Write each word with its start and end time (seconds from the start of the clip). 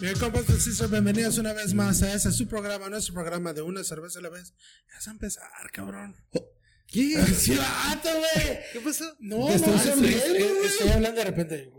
Bien, 0.00 0.18
compas, 0.18 0.44
sí, 0.62 0.70
bienvenidos 0.90 1.36
una 1.38 1.52
vez 1.52 1.74
más 1.74 2.02
a 2.02 2.14
ese 2.14 2.32
su 2.32 2.48
programa, 2.48 2.88
nuestro 2.88 3.12
programa 3.14 3.52
de 3.52 3.60
una 3.62 3.84
cerveza 3.84 4.18
a 4.18 4.22
la 4.22 4.30
vez. 4.30 4.54
Ya 4.88 4.94
vas 4.94 5.08
a 5.08 5.10
empezar, 5.10 5.70
cabrón. 5.72 6.16
¿Qué? 6.86 7.16
¡Sí, 7.38 7.54
vato, 7.54 8.08
güey! 8.08 8.58
¿Qué 8.72 8.80
pasó? 8.80 9.04
No, 9.20 9.38
no, 9.48 9.54
estoy 9.54 9.74
estoy, 9.74 10.88
hablando 10.88 11.18
de 11.20 11.24
repente. 11.24 11.70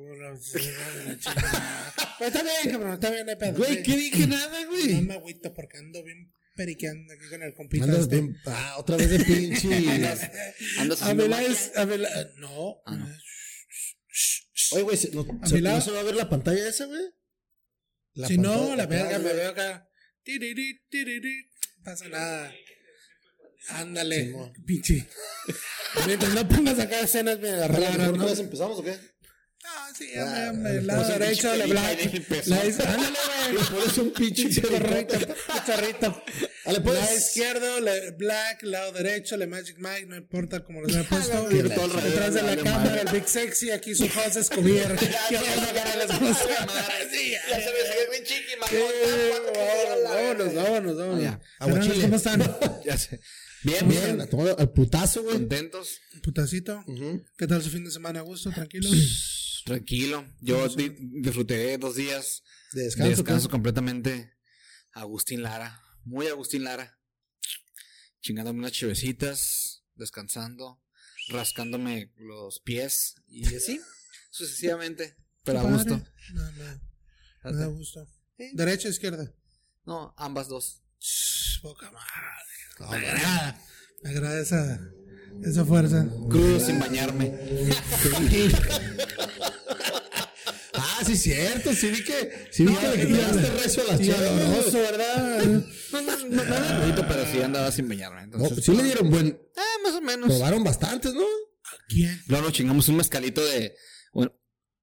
Pero 2.20 2.28
está 2.28 2.44
bien, 2.44 2.72
cabrón, 2.72 2.94
está 2.94 3.10
bien, 3.10 3.26
no 3.26 3.32
hay 3.32 3.38
pedo. 3.38 3.58
Güey. 3.58 3.82
¿qué 3.84 3.98
dije 3.98 4.28
nada, 4.28 4.62
No 4.64 4.70
güey? 4.70 5.02
me 5.02 5.14
agüito 5.16 5.54
porque 5.54 5.78
ando 5.80 6.04
bien 6.04 6.32
periqueando 6.56 7.14
aquí 7.14 7.28
con 7.30 7.42
el 7.42 7.54
compita. 7.56 7.84
Andas 7.86 8.02
este. 8.02 8.22
bien. 8.22 8.38
Ah, 8.46 8.76
otra 8.78 8.98
vez 8.98 9.10
de 9.10 9.20
pinche. 9.26 9.68
Andas 10.78 11.02
A 11.02 11.06
haciendo 11.06 11.24
mi 11.24 11.30
lado 11.30 11.42
magia. 11.42 11.48
es- 11.52 11.72
a 11.78 11.86
lado- 11.86 12.30
No. 12.38 12.82
Ah, 12.86 12.96
no. 12.98 13.08
Oye, 14.74 14.84
güey, 14.84 14.98
¿se- 14.98 15.10
¿no, 15.12 15.24
se, 15.46 15.60
¿no 15.62 15.82
se 15.82 15.92
va 15.92 16.00
a 16.00 16.04
ver 16.04 16.16
la 16.16 16.30
pantalla 16.30 16.68
esa, 16.70 16.86
güey? 16.86 17.02
La 18.14 18.28
Si 18.28 18.38
no, 18.38 18.76
la 18.76 18.86
verga 18.86 19.20
me 19.20 19.34
veo 19.34 19.52
acá. 19.52 19.88
Tiriri, 20.24 20.86
tiriri. 20.90 21.50
No 21.78 21.84
pasa 21.84 22.08
nada. 22.10 22.54
Ándale, 23.70 24.34
pinche. 24.66 25.08
Mientras 26.08 26.34
no 26.34 26.48
pongas 26.48 26.80
acá 26.80 27.00
escenas 27.02 27.40
me 27.40 27.68
raras, 27.68 28.10
¿Una 28.10 28.32
empezamos 28.32 28.80
o 28.80 28.84
qué? 28.84 28.98
Ah, 29.64 29.90
sí, 29.96 30.08
Ah, 30.18 30.48
hombre, 30.52 30.72
ah, 30.80 30.82
lado 30.82 31.04
pues, 31.06 31.20
derecho, 31.20 31.56
le 31.56 31.64
empezó. 32.16 32.50
La 32.50 32.62
Ándale, 32.62 33.18
Le 33.52 33.58
güey. 33.58 33.70
pones 33.70 33.98
un 34.00 34.12
pinche 34.12 34.50
Chorrito, 34.50 35.16
chorrito. 35.68 36.24
pues. 36.84 36.96
Lado 37.00 37.16
izquierdo, 37.18 37.80
le 37.80 38.12
black, 38.12 38.64
lado 38.64 38.92
derecho, 38.92 39.38
le 39.38 39.46
Magic 39.48 39.78
Mike, 39.78 40.08
no 40.08 40.16
importa 40.16 40.64
cómo 40.64 40.82
los 40.82 40.92
haya 40.96 41.08
puesto. 41.08 41.48
La 41.50 42.02
Detrás 42.02 42.34
de 42.34 42.42
la 42.42 42.56
cámara, 42.58 43.02
el 43.02 43.10
Big 43.10 43.28
Sexy, 43.28 43.70
aquí 43.72 43.94
su 43.94 44.06
host 44.06 44.38
Escobier. 44.38 44.96
¿Qué? 44.96 45.08
Les 45.38 46.20
gusta. 46.20 46.68
Ya 47.50 47.60
se 47.60 47.72
ve, 47.72 48.08
bien 48.12 48.24
chiqui, 48.24 48.56
Vámonos, 50.04 50.54
vámonos, 50.56 50.98
vámonos. 50.98 51.38
Aguachile. 51.60 52.02
¿Cómo 52.02 52.16
están? 52.16 52.58
Ya 52.86 52.98
sé. 52.98 53.20
Bien, 53.64 53.88
Bien, 53.88 54.02
bien. 54.04 54.22
a 54.22 54.26
todo- 54.26 54.58
al 54.58 54.72
putazo, 54.72 55.22
güey. 55.22 55.36
Contentos. 55.36 56.00
Putacito. 56.24 56.84
¿Qué 57.38 57.46
tal 57.46 57.62
su 57.62 57.70
fin 57.70 57.86
de 57.86 57.92
semana? 57.92 58.20
¿A 58.20 58.24
gusto? 58.24 58.50
¿Tranquilo? 58.50 58.90
Tranquilo. 59.66 60.26
Yo 60.40 60.68
di- 60.70 60.96
disfruté 61.22 61.78
dos 61.78 61.96
días 61.96 62.44
De 62.72 62.80
de 62.82 62.86
descanso. 62.86 63.10
descanso 63.24 63.48
¿qué? 63.48 63.52
completamente. 63.52 64.34
Agustín 64.94 65.44
Lara. 65.44 65.82
Muy 66.04 66.28
Agustín 66.28 66.64
Lara. 66.64 66.98
Chingándome 68.22 68.60
unas 68.60 68.72
chevecitas, 68.74 69.84
descansando, 69.96 70.82
rascándome 71.30 72.12
los 72.18 72.60
pies 72.60 73.16
y 73.28 73.46
así, 73.56 73.80
sucesivamente. 74.30 75.16
Pero 75.44 75.60
a 75.60 75.64
gusto. 75.64 75.98
No, 76.34 76.52
no. 76.52 76.82
Me 77.44 77.54
da 77.54 77.66
gusto. 77.68 78.08
¿Derecha 78.54 78.88
o 78.88 78.92
izquierda? 78.92 79.34
No, 79.86 80.14
ambas 80.18 80.48
dos. 80.48 80.84
Shh, 81.00 81.62
Poca 81.62 81.90
madre. 81.92 82.06
No, 82.80 82.90
Me 82.92 82.98
güey. 83.00 83.10
agrada. 83.10 83.62
Me 84.04 84.10
agrada 84.12 84.40
esa, 84.42 84.80
esa 85.44 85.66
fuerza. 85.66 86.08
Crudo 86.30 86.60
sin 86.60 86.80
bañarme. 86.80 87.28
Ah, 91.02 91.06
sí, 91.06 91.18
cierto. 91.18 91.74
Sí 91.74 91.90
vi 91.90 92.04
que. 92.04 92.48
Sí 92.52 92.66
vi 92.66 92.76
que 92.76 92.88
le 92.88 93.08
quitaste 93.08 93.50
recio 93.64 93.84
a 93.84 93.94
la 93.96 94.02
Y 94.04 94.08
chava, 94.08 94.22
¿no? 94.32 95.62
No, 95.92 96.02
no, 96.02 96.18
no, 96.30 96.88
no 96.96 97.08
pero 97.08 97.26
sí 97.32 97.42
andaba 97.42 97.72
sin 97.72 97.90
bañarme. 97.90 98.28
No, 98.28 98.34
Entonces, 98.36 98.52
pues 98.54 98.66
sí 98.66 98.72
le 98.76 98.84
dieron 98.84 99.10
buen. 99.10 99.42
Ah, 99.58 99.78
más 99.84 99.94
o 99.94 100.02
menos. 100.02 100.28
Probaron 100.30 100.64
bastantes, 100.64 101.14
¿no? 101.14 101.24
¿Quién? 101.88 102.22
Luego 102.28 102.46
nos 102.46 102.54
chingamos 102.54 102.88
un 102.90 102.98
mezcalito 102.98 103.44
de. 103.46 103.76
Bueno, 104.14 104.34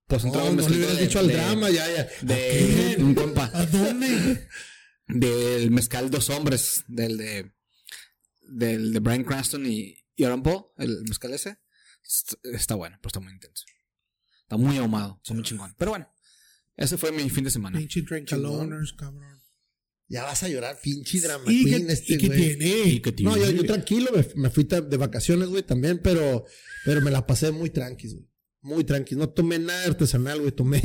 pues 0.06 0.24
un 0.24 0.30
No, 0.30 0.34
trago 0.34 0.50
no 0.52 0.68
le 0.68 0.76
hubieras 0.76 0.96
de- 0.96 1.02
dicho 1.02 1.18
al 1.18 1.28
de- 1.28 1.34
drama, 1.34 1.70
ya, 1.70 1.86
ya. 1.94 2.08
De 2.22 2.96
un 2.98 3.14
compa. 3.14 3.50
¿A 3.54 3.64
dónde? 3.66 4.48
Del 5.06 5.70
mezcal 5.70 6.10
Dos 6.10 6.30
Hombres. 6.30 6.84
Del 6.88 7.16
de. 7.16 7.52
Del 8.50 8.92
de 8.92 8.98
Brian 9.00 9.24
Cranston 9.24 9.64
y, 9.66 9.94
y 10.16 10.24
Aaron 10.24 10.42
Paul. 10.42 10.64
El 10.78 11.02
mezcal 11.08 11.32
ese. 11.34 11.58
Está, 12.02 12.36
está 12.44 12.74
bueno, 12.74 12.96
pero 13.00 13.08
está 13.08 13.20
muy 13.20 13.32
intenso. 13.32 13.64
Está 14.48 14.56
muy 14.56 14.78
ahumado. 14.78 15.20
Está 15.22 15.34
muy 15.34 15.42
chingón. 15.42 15.74
Pero 15.76 15.90
bueno. 15.90 16.08
Ese 16.74 16.96
fue 16.96 17.12
mi 17.12 17.28
fin 17.28 17.44
de 17.44 17.50
semana. 17.50 17.78
Pinche 17.78 18.00
Drinkalowners, 18.00 18.94
cabrón. 18.94 19.42
Ya 20.06 20.22
vas 20.24 20.42
a 20.42 20.48
llorar, 20.48 20.78
pinche 20.82 21.20
drama 21.20 21.44
¿Y 21.52 21.64
queen 21.64 21.86
qué, 21.86 21.92
este, 21.92 22.14
y 22.14 22.16
qué 22.16 22.30
tiene? 22.30 22.66
Y 22.66 23.24
No, 23.24 23.36
yo, 23.36 23.66
tranquilo, 23.66 24.10
me, 24.14 24.26
me 24.36 24.48
fui 24.48 24.64
de 24.64 24.96
vacaciones, 24.96 25.48
güey, 25.48 25.62
también, 25.64 26.00
pero, 26.02 26.46
pero 26.86 27.02
me 27.02 27.10
la 27.10 27.26
pasé 27.26 27.50
muy 27.50 27.68
tranqui, 27.68 28.08
güey. 28.08 28.26
Muy 28.62 28.84
tranqui. 28.84 29.16
No 29.16 29.28
tomé 29.28 29.58
nada 29.58 29.84
artesanal, 29.84 30.40
güey. 30.40 30.52
Tomé 30.52 30.80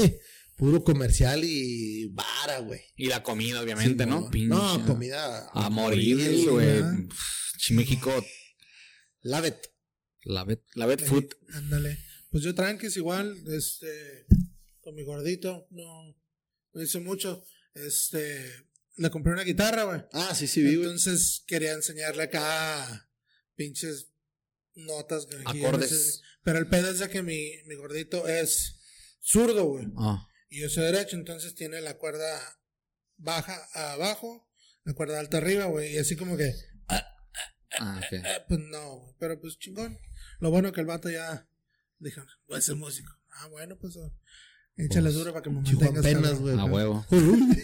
puro 0.57 0.83
comercial 0.83 1.41
y 1.45 2.09
vara, 2.09 2.59
güey. 2.59 2.81
Y 2.97 3.05
la 3.05 3.23
comida, 3.23 3.61
obviamente, 3.61 4.03
Sí, 4.03 4.09
¿no? 4.09 4.21
no, 4.21 4.29
Pinche. 4.29 4.49
No, 4.49 4.85
comida. 4.85 5.47
A 5.53 5.69
morir, 5.69 6.49
güey. 6.49 6.65
¿verdad? 6.65 6.93
Pff, 7.07 7.71
México. 7.71 8.11
Lavet. 9.21 9.71
La 10.25 10.43
vet, 10.43 10.63
la 10.75 10.85
vet 10.85 11.01
food. 11.05 11.25
Ándale. 11.53 11.97
Pues 12.33 12.43
yo 12.43 12.55
tranquis 12.55 12.97
igual, 12.97 13.37
este, 13.47 14.25
con 14.81 14.95
mi 14.95 15.03
gordito, 15.03 15.67
no, 15.69 16.17
no 16.73 16.81
hice 16.81 16.99
mucho. 16.99 17.45
Este, 17.75 18.43
le 18.97 19.11
compré 19.11 19.33
una 19.33 19.43
guitarra, 19.43 19.83
güey. 19.83 20.01
Ah, 20.13 20.33
sí, 20.33 20.47
sí, 20.47 20.63
vi, 20.63 20.75
güey. 20.77 20.87
Entonces 20.89 21.43
quería 21.45 21.73
enseñarle 21.73 22.23
acá 22.23 23.07
pinches 23.55 24.09
notas. 24.73 25.27
no 25.29 25.47
Acordes. 25.49 26.15
sé. 26.15 26.21
Pero 26.43 26.57
el 26.57 26.67
pedo 26.67 26.89
es 26.89 26.97
de 26.97 27.07
que 27.07 27.21
mi, 27.21 27.51
mi 27.67 27.75
gordito 27.75 28.27
es 28.27 28.79
zurdo, 29.21 29.65
güey. 29.65 29.85
Ah. 29.97 30.27
Y 30.49 30.61
yo 30.61 30.69
soy 30.69 30.85
derecho, 30.85 31.15
entonces 31.15 31.53
tiene 31.53 31.81
la 31.81 31.99
cuerda 31.99 32.59
baja 33.17 33.63
abajo, 33.93 34.49
la 34.85 34.93
cuerda 34.95 35.19
alta 35.19 35.37
arriba, 35.37 35.65
güey. 35.65 35.93
Y 35.93 35.99
así 35.99 36.15
como 36.15 36.35
que, 36.35 36.51
Ah, 37.79 37.99
ok. 38.03 38.13
eh, 38.13 38.45
pues 38.47 38.59
no, 38.59 38.97
güey. 39.01 39.13
Pero 39.19 39.39
pues 39.39 39.59
chingón. 39.59 39.99
Lo 40.39 40.49
bueno 40.49 40.71
que 40.71 40.81
el 40.81 40.87
vato 40.87 41.11
ya 41.11 41.47
dijo, 42.03 42.21
voy 42.47 42.57
a 42.57 42.61
ser 42.61 42.75
músico. 42.75 43.11
Ah, 43.31 43.47
bueno, 43.47 43.77
pues 43.79 43.95
oh, 43.97 44.13
échale 44.77 45.03
Pues, 45.03 45.15
duro 45.15 45.33
para 45.33 45.43
que 45.43 45.49
me 45.49 45.61
mantengas. 45.61 46.03
penas, 46.03 46.31
cabrón. 46.31 46.41
güey. 46.41 46.59
A 46.59 46.65
huevo. 46.65 47.05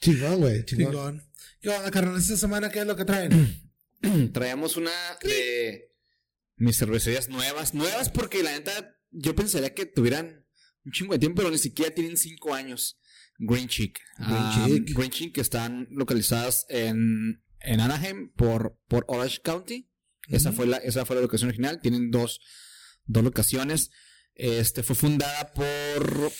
Chingón, 0.00 0.40
güey. 0.40 0.64
Chingón. 0.64 0.92
Chingón. 0.92 1.30
¿Qué 1.60 1.68
onda, 1.70 1.90
carnal? 1.90 2.16
Esta 2.18 2.36
semana, 2.36 2.70
¿qué 2.70 2.80
es 2.80 2.86
lo 2.86 2.96
que 2.96 3.04
traen? 3.04 3.70
Traíamos 4.32 4.76
una 4.76 4.90
de 5.22 5.92
mis 6.56 6.76
cervecerías 6.78 7.28
nuevas. 7.28 7.74
Nuevas 7.74 8.10
porque 8.10 8.42
la 8.42 8.52
neta, 8.52 8.96
yo 9.10 9.34
pensaría 9.34 9.74
que 9.74 9.86
tuvieran 9.86 10.46
un 10.84 10.92
chingo 10.92 11.12
de 11.14 11.18
tiempo, 11.18 11.36
pero 11.38 11.50
ni 11.50 11.58
siquiera 11.58 11.92
tienen 11.94 12.16
cinco 12.16 12.54
años. 12.54 12.98
Green 13.38 13.68
Chick. 13.68 13.98
Green 14.18 14.32
Ah, 14.36 14.66
Chick. 14.68 14.94
Green 14.96 15.10
Chick 15.10 15.34
que 15.34 15.40
están 15.40 15.88
localizadas 15.90 16.66
en, 16.68 17.42
en 17.60 17.80
Anaheim 17.80 18.30
por, 18.32 18.78
por 18.88 19.04
Orange 19.08 19.40
County. 19.42 19.90
Esa, 20.28 20.52
fue 20.52 20.66
la, 20.66 20.78
esa 20.78 21.04
fue 21.04 21.16
la 21.16 21.22
locación 21.22 21.48
original. 21.48 21.80
Tienen 21.80 22.10
dos, 22.10 22.40
dos 23.06 23.24
locaciones. 23.24 23.90
Este 24.34 24.82
fue 24.82 24.94
fundada 24.96 25.52
por 25.52 26.32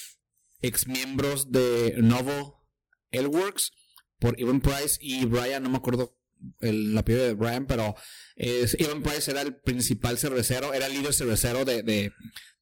ex 0.61 0.87
miembros 0.87 1.51
de 1.51 1.95
Novo 1.99 2.67
Elworks, 3.11 3.73
por 4.19 4.41
Evan 4.41 4.61
Price 4.61 4.99
y 5.01 5.25
Brian, 5.25 5.63
no 5.63 5.71
me 5.71 5.77
acuerdo 5.79 6.19
el 6.61 6.97
apellido 6.97 7.25
de 7.25 7.35
Brian, 7.35 7.67
pero 7.67 7.95
es, 8.35 8.77
Evan 8.79 9.03
Price 9.03 9.31
era 9.31 9.43
el 9.43 9.57
principal 9.57 10.19
cervecero, 10.19 10.75
era 10.75 10.87
el 10.87 10.93
líder 10.93 11.15
cervecero 11.15 11.65
de, 11.65 11.83
de, 11.83 12.13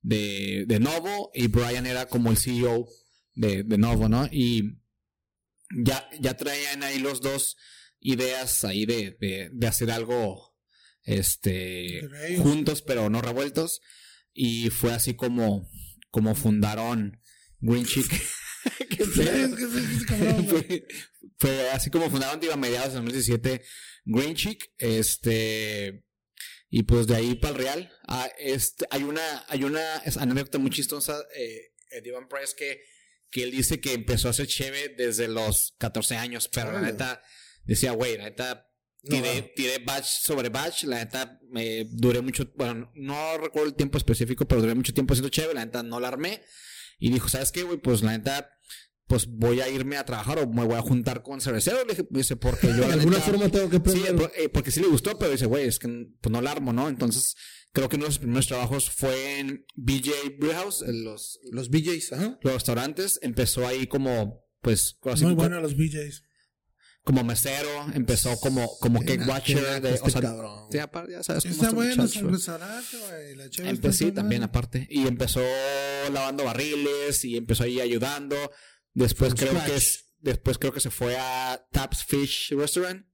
de, 0.02 0.64
de 0.66 0.80
Novo 0.80 1.30
y 1.34 1.48
Brian 1.48 1.86
era 1.86 2.06
como 2.06 2.30
el 2.30 2.38
CEO 2.38 2.88
de, 3.34 3.64
de 3.64 3.78
Novo, 3.78 4.08
¿no? 4.08 4.28
Y 4.30 4.78
ya, 5.70 6.08
ya 6.20 6.36
traían 6.36 6.82
ahí 6.82 6.98
los 6.98 7.20
dos 7.20 7.56
ideas 8.00 8.64
ahí 8.64 8.86
de, 8.86 9.16
de, 9.20 9.50
de 9.52 9.66
hacer 9.66 9.90
algo 9.90 10.53
este 11.04 12.00
juntos 12.42 12.82
pero 12.82 13.10
no 13.10 13.20
revueltos. 13.20 13.80
Y 14.32 14.70
fue 14.70 14.92
así 14.92 15.14
como 15.14 15.70
como 16.10 16.34
fundaron 16.34 17.20
Green 17.60 17.84
Chick 17.84 18.10
fue, 20.48 20.86
fue 21.38 21.70
así 21.70 21.90
como 21.90 22.10
fundaron 22.10 22.40
digo, 22.40 22.52
a 22.52 22.56
mediados 22.56 22.88
de 22.90 22.94
2017 22.94 23.62
Green 24.04 24.34
Chick 24.34 24.70
este 24.78 26.04
y 26.76 26.82
pues 26.82 27.06
de 27.06 27.14
ahí 27.14 27.36
para 27.36 27.54
el 27.54 27.60
Real. 27.62 27.92
Ah, 28.08 28.28
este, 28.36 28.84
hay 28.90 29.04
una 29.04 29.44
hay 29.48 29.62
una 29.62 30.02
anécdota 30.18 30.58
muy 30.58 30.72
chistosa 30.72 31.24
eh, 31.36 32.00
de 32.02 32.08
Ivan 32.08 32.28
Price 32.28 32.54
que 32.56 32.82
que 33.30 33.44
él 33.44 33.52
dice 33.52 33.80
que 33.80 33.92
empezó 33.92 34.26
a 34.26 34.32
hacer 34.32 34.48
cheve 34.48 34.88
desde 34.96 35.28
los 35.28 35.74
14 35.78 36.16
años 36.16 36.48
pero 36.52 36.72
la 36.72 36.80
neta 36.80 37.22
decía 37.64 37.92
güey 37.92 38.16
la 38.16 38.24
neta 38.24 38.68
tiré, 39.08 39.40
no. 39.40 39.46
tiré 39.54 39.78
batch 39.78 40.06
sobre 40.06 40.48
batch, 40.48 40.84
la 40.84 40.96
neta 40.98 41.38
me 41.50 41.84
duré 41.90 42.20
mucho, 42.22 42.50
bueno, 42.56 42.90
no 42.94 43.38
recuerdo 43.38 43.68
el 43.68 43.74
tiempo 43.74 43.98
específico, 43.98 44.46
pero 44.46 44.60
duré 44.60 44.74
mucho 44.74 44.92
tiempo 44.94 45.12
haciendo 45.14 45.28
chévere, 45.28 45.54
la 45.54 45.64
neta 45.64 45.82
no 45.82 46.00
la 46.00 46.08
armé. 46.08 46.42
Y 46.98 47.10
dijo, 47.10 47.28
¿sabes 47.28 47.52
qué, 47.52 47.62
güey? 47.62 47.78
Pues 47.78 48.02
la 48.02 48.12
neta 48.12 48.50
pues 49.06 49.26
voy 49.26 49.60
a 49.60 49.68
irme 49.68 49.98
a 49.98 50.04
trabajar 50.06 50.38
o 50.38 50.48
me 50.48 50.64
voy 50.64 50.76
a 50.76 50.80
juntar 50.80 51.22
con 51.22 51.38
cervecero. 51.40 51.76
Le 51.84 51.90
dije, 51.90 52.06
dice, 52.08 52.36
porque 52.36 52.68
yo... 52.68 52.86
De 52.86 52.92
alguna 52.94 53.18
neta- 53.18 53.20
forma 53.30 53.48
tengo 53.50 53.68
que 53.68 53.76
Sí, 53.90 53.98
aprender. 54.00 54.14
por- 54.16 54.32
eh, 54.34 54.48
porque 54.48 54.70
sí 54.70 54.80
le 54.80 54.86
gustó, 54.86 55.18
pero 55.18 55.30
dice, 55.30 55.44
güey, 55.44 55.66
es 55.68 55.78
que 55.78 56.06
pues 56.22 56.32
no 56.32 56.40
la 56.40 56.52
armo, 56.52 56.72
¿no? 56.72 56.88
Entonces, 56.88 57.34
creo 57.72 57.90
que 57.90 57.96
uno 57.96 58.06
de 58.06 58.08
los 58.10 58.18
primeros 58.18 58.46
trabajos 58.46 58.88
fue 58.88 59.40
en 59.40 59.66
BJ 59.74 60.10
Brewhouse, 60.38 60.80
en 60.82 61.04
los, 61.04 61.38
Los 61.52 61.68
BJs, 61.68 62.12
ajá. 62.14 62.38
los 62.40 62.54
restaurantes. 62.54 63.18
Empezó 63.20 63.66
ahí 63.68 63.86
como, 63.86 64.42
pues, 64.62 64.96
así 65.04 65.24
Muy 65.24 65.34
bueno 65.34 65.60
los 65.60 65.76
BJs. 65.76 66.22
Como 67.04 67.22
mesero, 67.22 67.68
empezó 67.92 68.34
como, 68.40 68.76
como 68.78 69.00
Qué 69.00 69.18
cake 69.18 69.28
watcher. 69.28 69.82
De, 69.82 69.94
este 69.94 70.08
o 70.08 70.10
sea, 70.10 70.22
cabrón. 70.22 70.68
sí, 70.72 70.78
aparte, 70.78 71.12
ya 71.12 71.22
sabes 71.22 71.44
cómo 71.44 71.54
Está 71.54 71.70
bueno 71.70 72.02
muchacho. 72.02 72.20
el 72.26 72.32
restaurante, 72.32 72.96
güey. 72.98 73.36
La 73.36 73.50
chévere 73.50 73.72
Empe- 73.74 73.76
está 73.76 73.92
sí, 73.92 74.04
toda 74.04 74.14
también 74.14 74.42
aparte. 74.42 74.86
Y 74.90 75.06
empezó 75.06 75.42
lavando 76.12 76.44
barriles 76.44 77.22
y 77.24 77.36
empezó 77.36 77.64
ahí 77.64 77.78
ayudando. 77.80 78.36
Después 78.94 79.34
From 79.34 79.38
creo 79.38 79.52
scratch. 79.52 79.70
que 79.70 79.76
es, 79.76 80.04
después 80.20 80.56
creo 80.58 80.72
que 80.72 80.80
se 80.80 80.90
fue 80.90 81.16
a 81.18 81.62
Taps 81.72 82.04
Fish 82.04 82.50
Restaurant. 82.56 83.06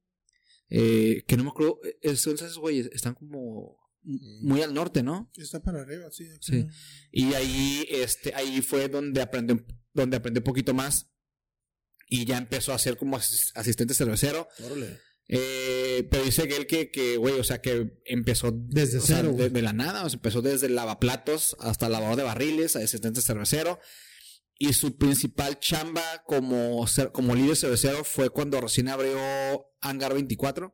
Eh, 0.69 1.25
que 1.27 1.37
no 1.37 1.43
me 1.45 1.51
acuerdo. 1.51 1.81
Esos 2.01 2.59
güeyes 2.59 2.89
están 2.93 3.15
como 3.15 3.77
muy 4.03 4.63
al 4.63 4.73
norte, 4.73 5.03
¿no? 5.03 5.31
Está 5.35 5.61
para 5.61 5.81
arriba, 5.81 6.07
sí. 6.13 6.29
Sí. 6.41 6.65
Y 7.11 7.35
ahí, 7.35 7.87
este, 7.91 8.33
ahí 8.37 8.63
fue 8.63 8.89
donde 8.89 9.21
aprendió, 9.21 9.63
donde 9.93 10.17
aprendió 10.17 10.41
un 10.41 10.45
poquito 10.45 10.73
más. 10.75 11.10
Y 12.11 12.25
ya 12.27 12.37
empezó 12.37 12.73
a 12.75 12.79
ser 12.79 12.97
como 12.99 13.17
asis- 13.17 13.53
asistente 13.55 13.95
cervecero. 13.95 14.49
Órale. 14.65 14.99
Eh, 15.29 16.09
pero 16.11 16.25
dice 16.25 16.49
que 16.49 16.57
él 16.57 16.67
que, 16.67 16.91
que, 16.91 17.17
güey, 17.17 17.39
o 17.39 17.45
sea, 17.45 17.61
que 17.63 18.01
empezó 18.05 18.51
Desde 18.53 19.01
sea, 19.01 19.19
cero, 19.19 19.33
de, 19.33 19.63
la 19.63 19.73
nada, 19.73 20.05
o 20.05 20.09
sea, 20.11 20.17
empezó 20.17 20.43
desde 20.43 20.69
lavaplatos 20.69 21.57
hasta 21.61 21.87
el 21.87 21.93
lavador 21.93 22.17
de 22.17 22.25
barriles, 22.25 22.75
asistente 22.75 23.23
cervecero. 23.23 23.79
Y 24.59 24.73
su 24.73 24.99
principal 24.99 25.59
chamba 25.61 26.03
como, 26.27 26.85
como 27.13 27.35
líder 27.37 27.57
cervecero 27.57 28.03
fue 28.05 28.29
cuando 28.29 28.61
recién 28.61 28.89
abrió 28.89 29.17
Hangar 29.81 30.13
24, 30.15 30.67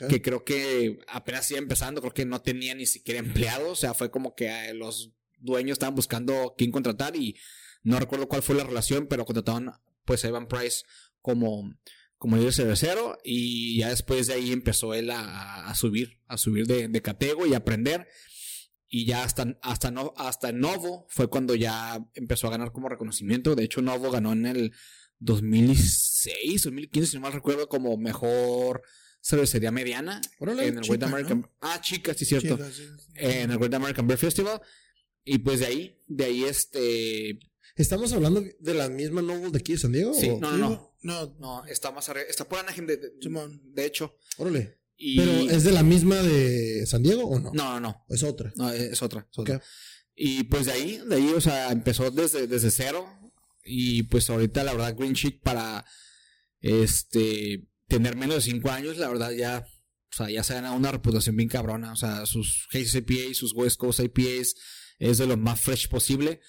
Ok. 0.00 0.08
que 0.08 0.22
creo 0.22 0.44
que 0.44 0.98
apenas 1.06 1.48
iba 1.50 1.58
empezando, 1.58 2.00
creo 2.00 2.14
que 2.14 2.24
no 2.24 2.40
tenía 2.40 2.74
ni 2.74 2.86
siquiera 2.86 3.20
empleados, 3.20 3.68
o 3.70 3.76
sea, 3.76 3.94
fue 3.94 4.10
como 4.10 4.34
que 4.34 4.48
eh, 4.48 4.74
los 4.74 5.12
dueños 5.38 5.74
estaban 5.74 5.94
buscando 5.94 6.54
quién 6.58 6.72
contratar 6.72 7.14
y 7.16 7.36
no 7.82 8.00
recuerdo 8.00 8.26
cuál 8.28 8.42
fue 8.42 8.56
la 8.56 8.64
relación, 8.64 9.06
pero 9.08 9.24
contrataron 9.26 9.70
pues 10.04 10.24
Evan 10.24 10.48
Price 10.48 10.82
como, 11.20 11.74
como 12.16 12.36
líder 12.36 12.52
cervecero 12.52 13.18
y 13.24 13.78
ya 13.78 13.90
después 13.90 14.26
de 14.26 14.34
ahí 14.34 14.52
empezó 14.52 14.94
él 14.94 15.10
a, 15.10 15.68
a 15.68 15.74
subir, 15.74 16.20
a 16.26 16.36
subir 16.36 16.66
de, 16.66 16.88
de 16.88 17.02
catego 17.02 17.46
y 17.46 17.54
a 17.54 17.58
aprender. 17.58 18.06
Y 18.86 19.06
ya 19.06 19.24
hasta, 19.24 19.58
hasta, 19.62 19.90
no, 19.90 20.12
hasta 20.16 20.52
Novo 20.52 21.06
fue 21.08 21.28
cuando 21.28 21.54
ya 21.56 21.98
empezó 22.14 22.46
a 22.46 22.50
ganar 22.50 22.70
como 22.70 22.88
reconocimiento. 22.88 23.56
De 23.56 23.64
hecho, 23.64 23.82
Novo 23.82 24.10
ganó 24.10 24.32
en 24.32 24.46
el 24.46 24.72
2006, 25.18 26.62
2015, 26.62 27.10
si 27.10 27.16
no 27.16 27.22
mal 27.22 27.32
recuerdo, 27.32 27.68
como 27.68 27.96
mejor 27.96 28.82
cervecería 29.24 29.70
mediana 29.70 30.20
Órale, 30.38 30.66
en 30.66 30.78
el 30.78 30.82
chica, 30.82 30.96
Great 30.96 31.12
American. 31.12 31.40
¿no? 31.40 31.50
Ah, 31.60 31.80
sí, 31.82 31.96
cierto. 31.96 32.56
Chicas, 32.56 32.74
sí, 32.74 32.84
sí. 32.84 33.12
En 33.14 33.50
el 33.50 33.58
Great 33.58 33.74
American 33.74 34.06
Beer 34.06 34.18
Festival. 34.18 34.60
Y 35.24 35.38
pues 35.38 35.60
de 35.60 35.66
ahí, 35.66 36.02
de 36.06 36.24
ahí 36.24 36.44
este. 36.44 37.38
¿Estamos 37.76 38.12
hablando 38.12 38.42
de 38.60 38.74
la 38.74 38.88
misma 38.88 39.20
Noble 39.22 39.50
de 39.50 39.58
aquí 39.58 39.72
de 39.72 39.78
San 39.78 39.92
Diego? 39.92 40.14
Sí, 40.14 40.28
o- 40.28 40.38
no, 40.38 40.52
no, 40.56 40.68
no. 40.68 40.94
No, 41.02 41.36
No, 41.38 41.64
está 41.66 41.90
más 41.90 42.08
arriba. 42.08 42.26
Está 42.28 42.48
por 42.48 42.58
Anaheim, 42.60 42.86
de, 42.86 42.96
de, 42.96 43.10
de 43.20 43.84
hecho. 43.84 44.16
Órale. 44.38 44.78
Y... 44.96 45.18
¿Pero 45.18 45.32
es 45.50 45.64
de 45.64 45.72
la 45.72 45.82
misma 45.82 46.16
de 46.22 46.86
San 46.86 47.02
Diego 47.02 47.24
o 47.24 47.38
no? 47.38 47.50
No, 47.52 47.72
no, 47.74 47.80
no. 47.80 48.04
Es 48.08 48.22
otra. 48.22 48.52
No, 48.56 48.70
es 48.72 49.02
otra. 49.02 49.26
es 49.30 49.38
otra. 49.38 49.54
Ok. 49.56 49.62
Y 50.14 50.44
pues 50.44 50.66
de 50.66 50.72
ahí, 50.72 51.02
de 51.06 51.16
ahí, 51.16 51.28
o 51.36 51.40
sea, 51.40 51.72
empezó 51.72 52.10
desde, 52.10 52.46
desde 52.46 52.70
cero. 52.70 53.06
Y 53.64 54.04
pues 54.04 54.30
ahorita, 54.30 54.62
la 54.64 54.72
verdad, 54.72 54.94
Green 54.96 55.14
Chick 55.14 55.40
para 55.42 55.84
este 56.60 57.66
tener 57.88 58.16
menos 58.16 58.36
de 58.36 58.50
cinco 58.52 58.70
años, 58.70 58.96
la 58.96 59.08
verdad, 59.08 59.30
ya, 59.32 59.66
o 60.12 60.16
sea, 60.16 60.30
ya 60.30 60.42
se 60.42 60.52
ha 60.52 60.56
ganado 60.56 60.76
una 60.76 60.92
reputación 60.92 61.36
bien 61.36 61.48
cabrona. 61.48 61.92
O 61.92 61.96
sea, 61.96 62.24
sus 62.26 62.66
Haze 62.72 62.98
IPAs, 62.98 63.36
sus 63.36 63.52
West 63.54 63.76
Coast 63.76 64.00
IPAs, 64.00 64.54
es 65.10 65.18
de 65.18 65.26
lo 65.26 65.36
más 65.36 65.60
fresh 65.60 65.88
posible. 65.88 66.40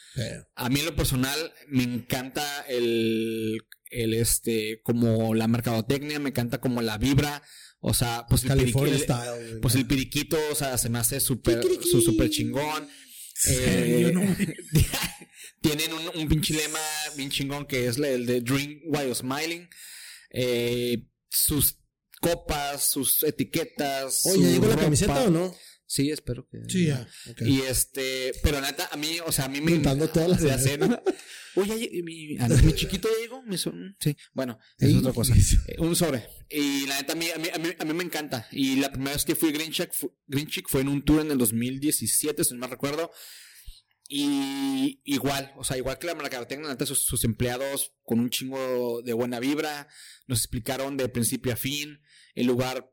A 0.55 0.69
mí 0.69 0.79
en 0.79 0.85
lo 0.85 0.95
personal 0.95 1.53
me 1.67 1.83
encanta 1.83 2.61
el, 2.67 3.61
el 3.89 4.13
este, 4.13 4.81
como 4.83 5.33
la 5.35 5.47
mercadotecnia, 5.47 6.19
me 6.19 6.29
encanta 6.29 6.59
como 6.59 6.81
la 6.81 6.97
vibra. 6.97 7.41
O 7.79 7.93
sea, 7.93 8.25
pues 8.29 8.43
el, 8.43 8.49
California 8.49 8.95
piriqui- 8.95 9.03
style. 9.03 9.47
güey. 9.49 9.61
pues 9.61 9.75
el 9.75 9.85
periquito, 9.85 10.37
o 10.51 10.55
sea, 10.55 10.77
se 10.77 10.89
me 10.89 10.97
hace 10.99 11.19
súper, 11.19 11.59
Kikiriki. 11.59 11.89
su 11.89 12.01
súper 12.01 12.29
chingón. 12.29 12.87
Eh, 13.49 14.13
tienen 15.61 15.93
un, 15.93 16.21
un 16.21 16.27
pinche 16.27 16.53
lema 16.53 16.79
bien 17.15 17.29
chingón 17.29 17.65
que 17.65 17.87
es 17.87 17.97
el 17.97 18.25
de 18.25 18.41
Drink 18.41 18.81
While 18.87 19.13
Smiling. 19.15 19.69
Eh, 20.31 21.05
sus 21.29 21.77
copas, 22.21 22.91
sus 22.91 23.23
etiquetas. 23.23 24.21
Oye, 24.25 24.35
su 24.45 24.51
¿llegó 24.53 24.67
la 24.67 24.77
camiseta 24.77 25.23
o 25.25 25.29
no? 25.29 25.55
Sí, 25.87 26.09
espero 26.09 26.47
que. 26.49 26.59
Sí, 26.67 26.87
ya. 26.87 27.07
Ok. 27.29 27.41
Y 27.43 27.61
este, 27.61 28.31
pero 28.41 28.59
neta, 28.59 28.89
a 28.91 28.97
mí, 28.97 29.17
o 29.25 29.31
sea, 29.31 29.45
a 29.45 29.49
mí 29.49 29.61
me. 29.61 29.71
Juntando 29.73 30.09
todas 30.09 30.41
las 30.41 30.63
sé, 30.63 30.77
¿no? 30.77 31.01
Oye, 31.57 32.01
mi, 32.03 32.37
mi 32.63 32.73
chiquito 32.73 33.07
llegó. 33.21 33.41
Mi 33.43 33.57
son- 33.57 33.95
sí, 33.99 34.17
bueno, 34.33 34.57
es 34.79 34.93
otra 34.95 35.13
cosa. 35.13 35.33
Eh, 35.67 35.75
un 35.77 35.95
sobre. 35.95 36.27
Y 36.49 36.85
la 36.87 36.97
neta, 36.97 37.13
a 37.13 37.15
mí, 37.15 37.27
a, 37.33 37.37
mí, 37.37 37.47
a, 37.53 37.57
mí, 37.59 37.69
a 37.79 37.85
mí 37.85 37.93
me 37.93 38.03
encanta. 38.03 38.47
Y 38.51 38.77
la 38.77 38.91
primera 38.91 39.13
vez 39.13 39.23
que 39.25 39.35
fui 39.35 39.49
a 39.49 39.51
Green 39.53 39.71
Chick, 39.71 39.93
fu- 39.93 40.13
Green 40.27 40.47
Chick 40.47 40.67
fue 40.67 40.81
en 40.81 40.89
un 40.89 41.05
tour 41.05 41.21
en 41.21 41.31
el 41.31 41.37
2017, 41.37 42.43
si 42.43 42.53
no 42.55 42.59
me 42.59 42.67
recuerdo. 42.67 43.11
Y 44.07 45.01
igual, 45.03 45.51
o 45.57 45.63
sea, 45.63 45.77
igual 45.77 45.97
que 45.97 46.07
la 46.07 46.15
mercadotecnia, 46.15 46.67
la 46.67 46.73
neta, 46.73 46.85
sus, 46.85 47.03
sus 47.03 47.23
empleados 47.23 47.93
con 48.03 48.19
un 48.19 48.29
chingo 48.29 49.01
de 49.03 49.13
buena 49.13 49.39
vibra, 49.39 49.88
nos 50.27 50.39
explicaron 50.39 50.95
de 50.97 51.09
principio 51.09 51.53
a 51.53 51.55
fin. 51.55 52.01
El 52.35 52.47
lugar 52.47 52.91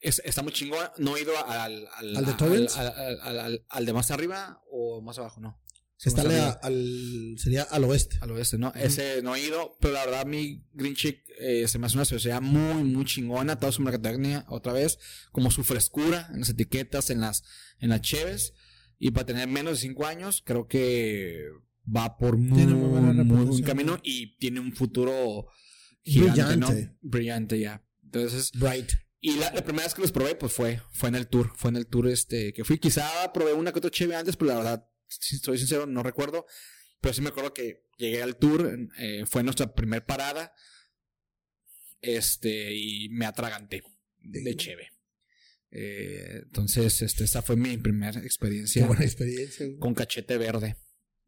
es- 0.00 0.22
está 0.24 0.42
muy 0.42 0.52
chingón. 0.52 0.86
No 0.98 1.16
he 1.16 1.22
ido 1.22 1.32
al, 1.46 1.86
al, 1.96 2.16
¿Al 2.16 2.26
de 2.26 2.32
Torrance? 2.34 2.78
al- 2.78 3.62
al- 3.68 3.86
de 3.86 3.92
más 3.92 4.10
arriba 4.10 4.62
o 4.70 5.00
más 5.02 5.18
abajo, 5.18 5.40
no. 5.40 5.60
Está 6.02 6.22
a- 6.22 6.24
arriba. 6.24 6.60
al, 6.62 7.34
sería 7.36 7.62
al 7.64 7.84
oeste. 7.84 8.16
Al 8.22 8.30
oeste, 8.30 8.56
¿no? 8.56 8.72
Ese 8.74 9.20
no 9.22 9.36
he 9.36 9.42
ido, 9.46 9.76
pero 9.80 9.92
la 9.94 10.06
verdad, 10.06 10.24
mi 10.26 10.64
Green 10.72 10.94
Chick 10.94 11.22
eh, 11.38 11.68
se 11.68 11.78
me 11.78 11.86
hace 11.86 11.96
una 11.96 12.06
sociedad 12.06 12.40
muy, 12.40 12.84
muy 12.84 13.04
chingona. 13.04 13.58
Toda 13.58 13.70
su 13.72 13.82
mercadotecnia, 13.82 14.46
otra 14.48 14.72
vez, 14.72 14.98
como 15.30 15.50
su 15.50 15.62
frescura 15.62 16.28
en 16.32 16.40
las 16.40 16.48
etiquetas, 16.48 17.10
en 17.10 17.20
las, 17.20 17.42
en 17.80 17.90
las 17.90 18.00
cheves. 18.00 18.54
Y 18.98 19.10
para 19.10 19.26
tener 19.26 19.46
menos 19.48 19.74
de 19.74 19.78
5 19.88 20.06
años, 20.06 20.42
creo 20.44 20.66
que 20.68 21.44
va 21.94 22.16
por 22.16 22.36
muy, 22.38 22.66
muy 22.66 23.14
buen 23.14 23.62
camino 23.62 23.98
y 24.02 24.36
tiene 24.36 24.60
un 24.60 24.72
futuro 24.74 25.46
gigante, 26.02 26.42
Brillante. 26.42 26.84
¿no? 26.86 26.98
Brillante, 27.02 27.60
ya. 27.60 27.84
Entonces, 28.04 28.52
Bright. 28.52 28.90
Y 29.20 29.36
la, 29.36 29.52
la 29.52 29.62
primera 29.62 29.84
vez 29.84 29.94
que 29.94 30.00
los 30.02 30.12
probé, 30.12 30.34
pues 30.34 30.52
fue, 30.52 30.80
fue 30.92 31.08
en 31.10 31.14
el 31.14 31.28
tour, 31.28 31.52
fue 31.54 31.70
en 31.70 31.76
el 31.76 31.86
tour 31.86 32.08
este 32.08 32.52
que 32.52 32.64
fui. 32.64 32.78
Quizá 32.78 33.32
probé 33.32 33.52
una 33.52 33.72
que 33.72 33.78
otra 33.78 33.90
cheve 33.90 34.16
antes, 34.16 34.36
pero 34.36 34.48
la 34.50 34.56
verdad, 34.56 34.88
si 35.08 35.38
soy 35.38 35.58
sincero, 35.58 35.86
no 35.86 36.02
recuerdo. 36.02 36.46
Pero 37.00 37.14
sí 37.14 37.20
me 37.22 37.28
acuerdo 37.28 37.52
que 37.54 37.86
llegué 37.96 38.22
al 38.22 38.36
tour, 38.36 38.78
eh, 38.98 39.24
fue 39.26 39.42
nuestra 39.42 39.74
primer 39.74 40.04
parada. 40.04 40.52
Este, 42.00 42.74
y 42.74 43.08
me 43.10 43.26
atraganté 43.26 43.82
de 44.20 44.56
cheve. 44.56 44.88
Eh, 45.70 46.40
entonces, 46.44 47.00
este, 47.02 47.24
esa 47.24 47.42
fue 47.42 47.56
mi 47.56 47.76
primera 47.76 48.20
Qué 48.20 48.26
experiencia 48.26 48.86
buena 48.86 49.04
experiencia. 49.04 49.66
güey. 49.66 49.78
con 49.78 49.94
cachete 49.94 50.36
verde. 50.38 50.76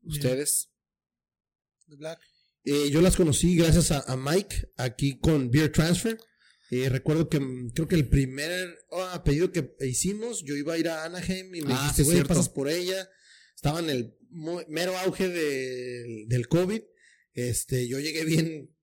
¿Ustedes? 0.03 0.71
Black. 1.87 2.19
Eh, 2.65 2.91
yo 2.91 3.01
las 3.03 3.17
conocí 3.17 3.57
gracias 3.57 3.91
a, 3.93 4.01
a 4.01 4.17
Mike 4.17 4.73
aquí 4.77 5.19
con 5.19 5.51
Beer 5.51 5.71
Transfer. 5.71 6.19
Eh, 6.75 6.89
recuerdo 6.89 7.29
que 7.29 7.39
mm, 7.39 7.71
creo 7.75 7.87
que 7.87 7.97
el 7.97 8.09
primer 8.09 8.79
ah, 8.93 9.23
pedido 9.23 9.53
que 9.53 9.75
hicimos, 9.81 10.43
yo 10.43 10.57
iba 10.57 10.73
a 10.73 10.79
ir 10.79 10.89
a 10.89 11.05
Anaheim 11.05 11.55
y 11.55 11.61
me 11.61 11.75
Ah, 11.75 11.81
dijiste, 11.83 12.03
güey, 12.05 12.25
pasas 12.25 12.49
por 12.49 12.69
ella. 12.71 13.11
Estaba 13.55 13.81
en 13.81 13.91
el 13.91 14.17
mero 14.69 14.97
auge 14.99 15.29
del- 15.29 16.27
del 16.29 16.49
COVID. 16.49 16.81
Este, 17.35 17.87
yo 17.87 18.01
llegué 18.01 18.25
bien, 18.25 18.75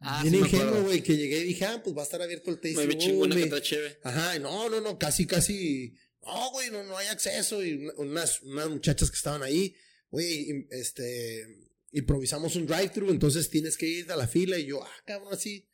Ah, 0.00 0.20
bien 0.22 0.34
sí 0.34 0.40
ingenuo, 0.40 0.82
güey, 0.82 1.02
que 1.02 1.16
llegué 1.16 1.38
y 1.40 1.44
dije, 1.44 1.64
ah, 1.64 1.80
pues 1.82 1.96
va 1.96 2.02
a 2.02 2.04
estar 2.04 2.20
abierto 2.22 2.50
el 2.50 2.60
tasting. 2.60 2.86
Me 2.86 2.98
chingona 2.98 3.34
que 3.34 3.62
cheve. 3.62 3.98
Ajá, 4.04 4.36
y 4.36 4.40
no, 4.40 4.68
no, 4.68 4.80
no, 4.82 4.98
casi, 4.98 5.26
casi, 5.26 5.94
no, 6.22 6.50
güey, 6.52 6.70
no, 6.70 6.84
no 6.84 6.96
hay 6.98 7.06
acceso. 7.08 7.64
Y 7.64 7.72
una- 7.74 7.94
unas, 7.96 8.42
unas 8.42 8.68
muchachas 8.68 9.10
que 9.10 9.16
estaban 9.16 9.42
ahí, 9.42 9.74
güey, 10.10 10.66
este, 10.70 11.46
improvisamos 11.92 12.54
un 12.56 12.66
drive-thru, 12.66 13.10
entonces 13.10 13.48
tienes 13.48 13.76
que 13.78 13.86
ir 13.88 14.12
a 14.12 14.16
la 14.16 14.28
fila 14.28 14.58
y 14.58 14.66
yo, 14.66 14.84
ah, 14.84 14.92
cabrón, 15.06 15.32
así, 15.32 15.66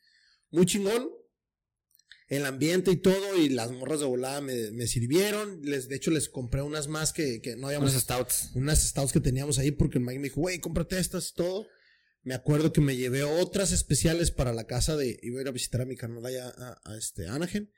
muy 0.51 0.65
chingón. 0.65 1.09
El 2.27 2.45
ambiente 2.45 2.89
y 2.91 2.95
todo, 2.95 3.37
y 3.37 3.49
las 3.49 3.71
morras 3.71 3.99
de 3.99 4.07
volada 4.07 4.41
me, 4.41 4.71
me 4.71 4.87
sirvieron. 4.87 5.61
Les, 5.61 5.87
de 5.87 5.95
hecho, 5.95 6.09
les 6.09 6.27
compré 6.27 6.61
unas 6.63 6.87
más 6.87 7.13
que, 7.13 7.39
que 7.41 7.55
no 7.55 7.67
habíamos 7.67 7.91
Unos 7.91 8.01
stouts. 8.01 8.49
unas 8.55 8.81
stouts 8.87 9.13
que 9.13 9.19
teníamos 9.19 9.59
ahí 9.59 9.71
porque 9.71 9.99
el 9.99 10.03
Mike 10.05 10.19
me 10.19 10.27
dijo, 10.29 10.41
güey, 10.41 10.59
cómprate 10.59 10.97
estas 10.99 11.29
y 11.29 11.33
todo. 11.35 11.67
Me 12.23 12.33
acuerdo 12.33 12.73
que 12.73 12.81
me 12.81 12.95
llevé 12.95 13.21
otras 13.23 13.71
especiales 13.71 14.31
para 14.31 14.53
la 14.53 14.65
casa 14.65 14.97
de, 14.97 15.19
iba 15.21 15.37
a 15.37 15.41
ir 15.43 15.47
a 15.47 15.51
visitar 15.51 15.81
a 15.81 15.85
mi 15.85 15.95
carnal 15.95 16.25
allá 16.25 16.49
a, 16.57 16.81
a 16.83 16.97
este 16.97 17.27
Anaheim. 17.27 17.69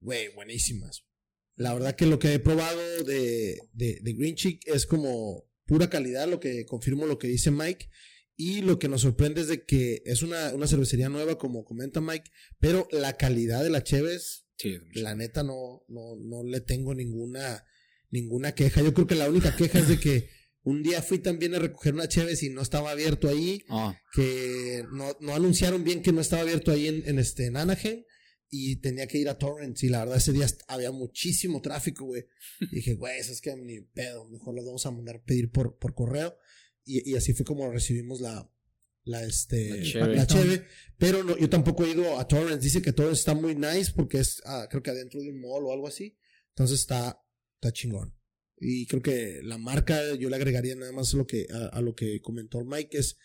Güey, 0.00 0.34
buenísimas. 0.34 1.06
La 1.54 1.72
verdad 1.72 1.96
que 1.96 2.04
lo 2.04 2.18
que 2.18 2.34
he 2.34 2.38
probado 2.38 2.78
de, 3.04 3.58
de, 3.72 3.98
de 4.02 4.12
Green 4.12 4.34
Chick 4.34 4.60
es 4.66 4.84
como 4.84 5.48
pura 5.64 5.88
calidad, 5.88 6.28
lo 6.28 6.38
que 6.38 6.66
confirmo 6.66 7.06
lo 7.06 7.18
que 7.18 7.28
dice 7.28 7.50
Mike. 7.50 7.88
Y 8.36 8.60
lo 8.60 8.78
que 8.78 8.88
nos 8.88 9.00
sorprende 9.02 9.40
es 9.40 9.48
de 9.48 9.64
que 9.64 10.02
es 10.04 10.22
una, 10.22 10.52
una 10.54 10.66
cervecería 10.66 11.08
nueva, 11.08 11.38
como 11.38 11.64
comenta 11.64 12.00
Mike, 12.00 12.30
pero 12.58 12.86
la 12.92 13.16
calidad 13.16 13.62
de 13.62 13.70
la 13.70 13.82
Cheves, 13.82 14.44
Sí, 14.58 14.78
la 14.94 15.14
neta 15.14 15.42
no, 15.42 15.84
no, 15.88 16.16
no 16.16 16.42
le 16.42 16.60
tengo 16.62 16.94
ninguna, 16.94 17.64
ninguna 18.10 18.54
queja. 18.54 18.82
Yo 18.82 18.94
creo 18.94 19.06
que 19.06 19.14
la 19.14 19.28
única 19.28 19.54
queja 19.54 19.80
es 19.80 19.88
de 19.88 20.00
que 20.00 20.30
un 20.62 20.82
día 20.82 21.02
fui 21.02 21.18
también 21.18 21.54
a 21.54 21.58
recoger 21.58 21.92
una 21.94 22.08
Cheves 22.08 22.42
y 22.42 22.48
no 22.48 22.62
estaba 22.62 22.90
abierto 22.90 23.28
ahí, 23.28 23.64
Ah, 23.68 23.98
que 24.14 24.82
no, 24.92 25.14
no 25.20 25.34
anunciaron 25.34 25.84
bien 25.84 26.02
que 26.02 26.12
no 26.12 26.20
estaba 26.22 26.42
abierto 26.42 26.72
ahí 26.72 26.88
en, 26.88 27.02
en 27.06 27.18
este, 27.18 27.46
en 27.46 27.56
Anaheim. 27.56 28.02
Y 28.48 28.76
tenía 28.76 29.06
que 29.08 29.18
ir 29.18 29.28
a 29.28 29.36
Torrance. 29.38 29.84
Y 29.84 29.88
la 29.90 30.00
verdad, 30.00 30.16
ese 30.18 30.32
día 30.32 30.46
había 30.68 30.92
muchísimo 30.92 31.60
tráfico, 31.60 32.04
güey. 32.06 32.26
Dije, 32.72 32.94
güey, 32.94 33.18
eso 33.18 33.32
es 33.32 33.40
que 33.40 33.54
ni 33.56 33.80
pedo. 33.80 34.26
Mejor 34.30 34.54
las 34.54 34.64
vamos 34.64 34.86
a 34.86 34.90
mandar 34.90 35.22
pedir 35.24 35.50
por, 35.50 35.76
por 35.78 35.94
correo. 35.94 36.38
Y, 36.86 37.10
y 37.10 37.16
así 37.16 37.34
fue 37.34 37.44
como 37.44 37.70
recibimos 37.70 38.20
la, 38.20 38.50
la, 39.04 39.22
este, 39.24 39.68
La 39.70 39.82
cheve. 39.82 40.16
la 40.16 40.26
cheve. 40.26 40.66
Pero 40.96 41.22
no, 41.24 41.36
yo 41.36 41.50
tampoco 41.50 41.84
he 41.84 41.90
ido 41.90 42.18
a 42.18 42.26
Torrance. 42.26 42.60
Dice 42.60 42.80
que 42.80 42.92
Torrance 42.94 43.18
está 43.20 43.34
muy 43.34 43.54
nice 43.54 43.92
porque 43.94 44.18
es, 44.20 44.40
ah, 44.46 44.66
creo 44.70 44.82
que 44.82 44.90
adentro 44.90 45.20
de 45.20 45.28
un 45.30 45.40
mall 45.40 45.64
o 45.66 45.72
algo 45.72 45.86
así. 45.88 46.16
Entonces 46.50 46.80
está, 46.80 47.20
está 47.56 47.72
chingón. 47.72 48.14
Y 48.58 48.86
creo 48.86 49.02
que 49.02 49.40
la 49.42 49.58
marca, 49.58 50.14
yo 50.14 50.30
le 50.30 50.36
agregaría 50.36 50.74
nada 50.76 50.92
más 50.92 51.12
lo 51.12 51.26
que, 51.26 51.46
a, 51.52 51.66
a 51.76 51.82
lo 51.82 51.94
que 51.94 52.22
comentó 52.22 52.64
Mike, 52.64 52.96
es 52.96 53.18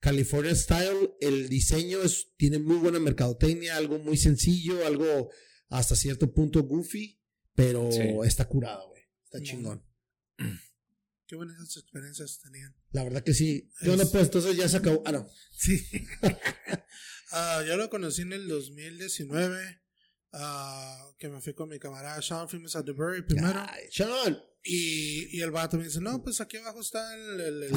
California 0.00 0.54
Style. 0.54 1.10
El 1.20 1.48
diseño 1.50 2.02
es, 2.02 2.30
tiene 2.38 2.58
muy 2.58 2.76
buena 2.78 2.98
mercadotecnia, 2.98 3.76
algo 3.76 3.98
muy 3.98 4.16
sencillo, 4.16 4.86
algo 4.86 5.30
hasta 5.68 5.94
cierto 5.94 6.32
punto 6.32 6.62
goofy, 6.62 7.20
pero 7.54 7.90
Sí. 7.92 8.00
está 8.24 8.46
curado, 8.48 8.88
güey. 8.88 9.02
Está 9.24 9.42
chingón. 9.42 9.84
Qué 11.28 11.36
buenas 11.36 11.76
experiencias 11.76 12.40
tenían. 12.42 12.74
La 12.90 13.04
verdad 13.04 13.22
que 13.22 13.34
sí. 13.34 13.70
¿Qué 13.82 13.90
onda, 13.90 14.02
Es- 14.04 14.10
pues? 14.10 14.24
Entonces 14.24 14.56
ya 14.56 14.66
se 14.68 14.78
acabó. 14.78 15.02
Ah, 15.06 15.12
no. 15.12 15.28
Sí. 15.56 15.86
Ah, 17.30 17.62
yo 17.66 17.76
lo 17.76 17.90
conocí 17.90 18.22
en 18.22 18.32
el 18.32 18.48
2019. 18.48 19.82
ah, 20.32 21.10
que 21.18 21.28
me 21.28 21.40
fui 21.42 21.52
con 21.52 21.68
mi 21.68 21.78
camarada 21.78 22.20
Sean, 22.22 22.48
fuimos 22.48 22.74
a 22.76 22.82
DeBurry 22.82 23.22
primero. 23.22 23.62
Ay, 23.68 23.84
Sean. 23.90 24.42
Y, 24.64 25.36
y 25.36 25.42
el 25.42 25.50
vato 25.50 25.76
me 25.76 25.84
dice, 25.84 26.00
no, 26.00 26.22
pues 26.22 26.40
aquí 26.40 26.56
abajo 26.56 26.80
está 26.80 27.14
el... 27.14 27.40
el, 27.40 27.62
el- 27.64 27.72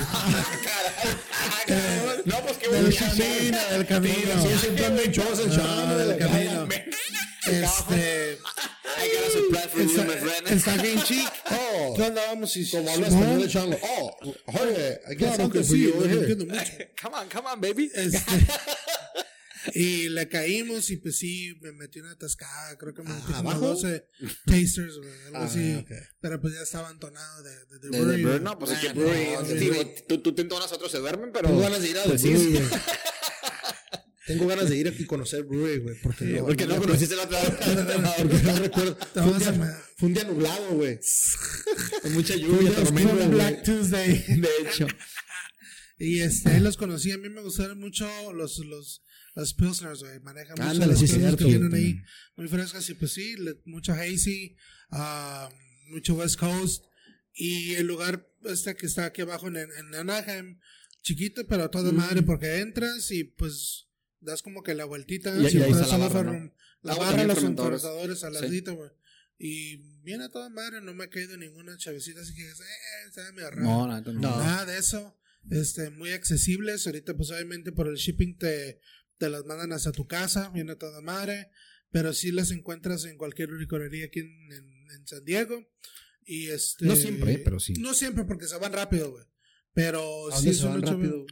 No, 2.26 2.42
pues 2.42 2.58
qué 2.58 2.68
bueno. 2.70 2.90
camino, 2.98 3.60
del 3.72 3.86
camino. 3.88 4.32
En 4.32 4.32
Ah, 4.32 4.42
Sean, 4.42 5.98
del 5.98 6.06
güey. 6.06 6.20
camino. 6.20 6.68
Este... 7.46 8.40
I 9.04 9.08
got 9.16 9.28
a 9.28 9.32
surprise 9.32 9.68
for 9.72 9.80
you, 9.82 9.90
Está, 9.90 10.04
my 10.06 10.18
friend. 10.18 10.48
está 10.48 10.78
bien 10.82 11.02
chic. 11.06 11.28
Oh, 11.52 11.94
¿Qué 11.96 12.02
onda? 12.04 12.22
Vamos 12.28 12.56
y... 12.58 12.70
como 12.70 12.90
habla 12.92 13.08
Simón. 13.10 13.24
español 13.24 13.42
de 13.44 13.50
Sean. 13.50 13.78
Oh, 13.82 14.20
oye, 14.62 15.00
I 15.10 15.16
got 15.16 15.36
something 15.36 15.50
que 15.62 15.64
for 15.68 15.76
sí, 15.76 15.82
you 15.84 15.90
no 15.92 15.96
over 15.98 16.10
here. 16.10 16.20
entiendo 16.32 16.46
mucho. 16.46 16.72
Come 17.02 17.16
on, 17.18 17.30
come 17.30 17.48
on, 17.50 17.62
baby. 17.62 17.92
Este, 17.94 18.20
y 19.76 20.10
le 20.10 20.28
caímos 20.28 20.90
y 20.92 20.98
pues 20.98 21.18
sí, 21.18 21.58
me 21.62 21.72
metí 21.72 22.00
una 22.00 22.12
atascada, 22.12 22.78
creo 22.78 22.94
que 22.94 23.02
me 23.04 23.10
metí 23.14 23.26
Ah, 23.30 23.38
como 23.38 23.52
¿abajo? 23.52 23.68
12 23.68 24.06
tasters, 24.46 24.96
algo 25.28 25.38
Ah, 25.38 25.44
así. 25.46 25.86
Pero 26.20 26.40
pues 26.42 26.54
ya 26.56 26.62
estaba 26.62 26.90
entonado 26.92 27.44
de, 27.44 27.66
de, 27.80 28.18
de 28.18 28.40
no, 28.40 28.58
pues 28.60 28.72
es 28.72 28.80
que 28.80 28.90
Ah, 28.90 28.94
Brewery, 28.94 29.68
güey, 29.70 29.96
tú, 30.08 30.20
tú 30.22 30.34
te 30.34 30.42
entonas, 30.44 30.72
otros 30.72 30.92
se 30.92 31.00
duermen, 31.00 31.32
pero. 31.32 31.48
Tengo 31.50 31.62
ganas 31.62 31.82
de 31.82 31.90
ir 31.90 31.98
a 32.00 32.04
pues 32.04 32.22
The 32.22 32.28
sí. 32.28 32.34
Brewery, 32.34 32.58
güey. 32.68 32.82
Tengo 34.28 34.46
ganas 34.48 34.70
de 34.70 34.78
ir 34.78 34.96
y 35.00 35.06
conocer 35.06 35.44
Brewery, 35.44 35.80
güey. 35.80 35.96
Porque 36.02 36.26
no, 36.26 36.46
Porque 36.46 36.68
no 36.68 36.76
no- 36.76 36.82
conociste 36.82 37.16
la 37.16 37.24
otra 37.24 37.40
Porque 38.22 38.44
no 38.44 38.56
recuerdo. 38.60 38.96
Te 38.96 39.22
Fue 39.22 39.32
un, 39.32 39.40
día, 39.40 39.52
ma- 39.54 39.84
fue 39.98 40.08
un 40.10 40.14
día 40.14 40.24
nublado, 40.26 40.70
güey. 40.76 41.00
Con 42.04 42.14
mucha 42.14 42.36
lluvia, 42.36 42.72
tormenta. 42.76 43.28
Black 43.28 43.64
Tuesday. 43.64 44.24
De 44.28 44.50
hecho. 44.66 44.88
Y 46.04 46.22
este, 46.22 46.60
los 46.62 46.78
conocí. 46.78 47.12
A 47.12 47.18
mí 47.20 47.30
me 47.30 47.42
gustaron 47.44 47.80
mucho 47.80 48.10
los, 48.34 48.58
los, 48.66 49.04
las 49.36 49.54
Pilsners, 49.54 50.00
güey. 50.00 50.20
Manejan 50.22 50.56
mucho 50.58 50.70
Ándale, 50.72 50.96
sí, 50.96 51.08
cierto, 51.08 51.38
que 51.38 51.44
vienen 51.46 51.70
güey. 51.70 51.84
ahí. 51.86 52.02
Muy 52.36 52.48
frescas 52.48 52.90
y 52.90 52.96
pues 52.96 53.14
sí, 53.14 53.36
mucha 53.66 53.94
hazy, 54.02 54.56
ah, 54.90 55.48
mucho 55.92 56.16
West 56.16 56.40
Coast. 56.40 56.86
Y 57.36 57.76
el 57.76 57.86
lugar 57.86 58.28
este 58.46 58.76
que 58.76 58.88
está 58.88 59.06
aquí 59.06 59.22
abajo 59.22 59.48
en, 59.50 59.58
en 59.58 59.94
Anaheim, 59.94 60.60
chiquito, 61.04 61.46
pero 61.48 61.66
a 61.66 61.70
Mm. 61.92 61.96
madre, 61.96 62.24
porque 62.24 62.58
entras 62.62 63.12
y 63.12 63.24
pues 63.26 63.88
das 64.22 64.42
como 64.42 64.64
que 64.64 64.74
la 64.76 64.86
vueltita. 64.86 65.30
Y- 65.36 65.42
y 65.58 65.62
ahí 65.62 65.72
está 65.72 65.88
la 65.98 65.98
los 65.98 66.14
barra, 66.14 66.32
¿no? 66.40 66.54
La 66.84 66.96
barra, 66.96 67.24
los 67.26 67.36
fermentadores. 67.40 67.82
fermentadores 67.82 68.24
al 68.24 68.36
Sí. 68.36 68.42
ladito, 68.42 68.76
güey. 68.76 68.90
Y 69.38 69.78
viene 70.04 70.26
a 70.26 70.30
toda 70.30 70.50
madre, 70.50 70.82
no 70.82 70.94
me 70.94 71.06
ha 71.06 71.10
caído 71.10 71.36
ninguna 71.36 71.76
chavecita, 71.78 72.22
así 72.22 72.34
que, 72.36 72.44
eh, 72.48 72.54
sabe 73.14 73.32
medio 73.34 73.50
raro. 73.50 73.64
No, 73.64 73.88
no, 73.88 74.02
no. 74.02 74.14
No. 74.14 74.38
Nada 74.38 74.66
de 74.66 74.78
eso. 74.78 75.18
Este, 75.50 75.90
muy 75.90 76.12
accesibles. 76.12 76.86
Ahorita, 76.86 77.16
pues 77.16 77.32
obviamente 77.32 77.72
por 77.72 77.88
el 77.88 77.96
shipping 77.96 78.38
te, 78.38 78.80
te 79.18 79.30
las 79.30 79.44
mandan 79.46 79.74
hasta 79.74 79.92
tu 79.92 80.06
casa, 80.08 80.50
viene 80.50 80.74
a 80.74 80.78
toda 80.78 81.02
madre. 81.02 81.50
Pero 81.92 82.14
sí 82.14 82.32
las 82.32 82.52
encuentras 82.52 83.04
en 83.06 83.18
cualquier 83.18 83.50
licorería 83.50 84.06
aquí 84.06 84.20
en, 84.20 84.52
en- 84.54 84.92
en 84.92 85.08
San 85.08 85.26
Diego. 85.26 85.68
Y 86.24 86.50
este. 86.50 86.86
No 86.86 86.96
siempre, 86.96 87.40
pero 87.40 87.60
sí. 87.60 87.74
No 87.74 87.94
siempre 87.96 88.24
porque 88.26 88.46
se 88.48 88.58
van 88.58 88.72
rápido, 88.74 89.12
güey. 89.12 89.26
Pero 89.74 90.28
¿A 90.32 90.38
sí 90.38 90.46
dónde 90.46 90.54
se 90.54 90.60
son 90.60 90.72
van 90.74 90.82
rápido? 90.84 91.26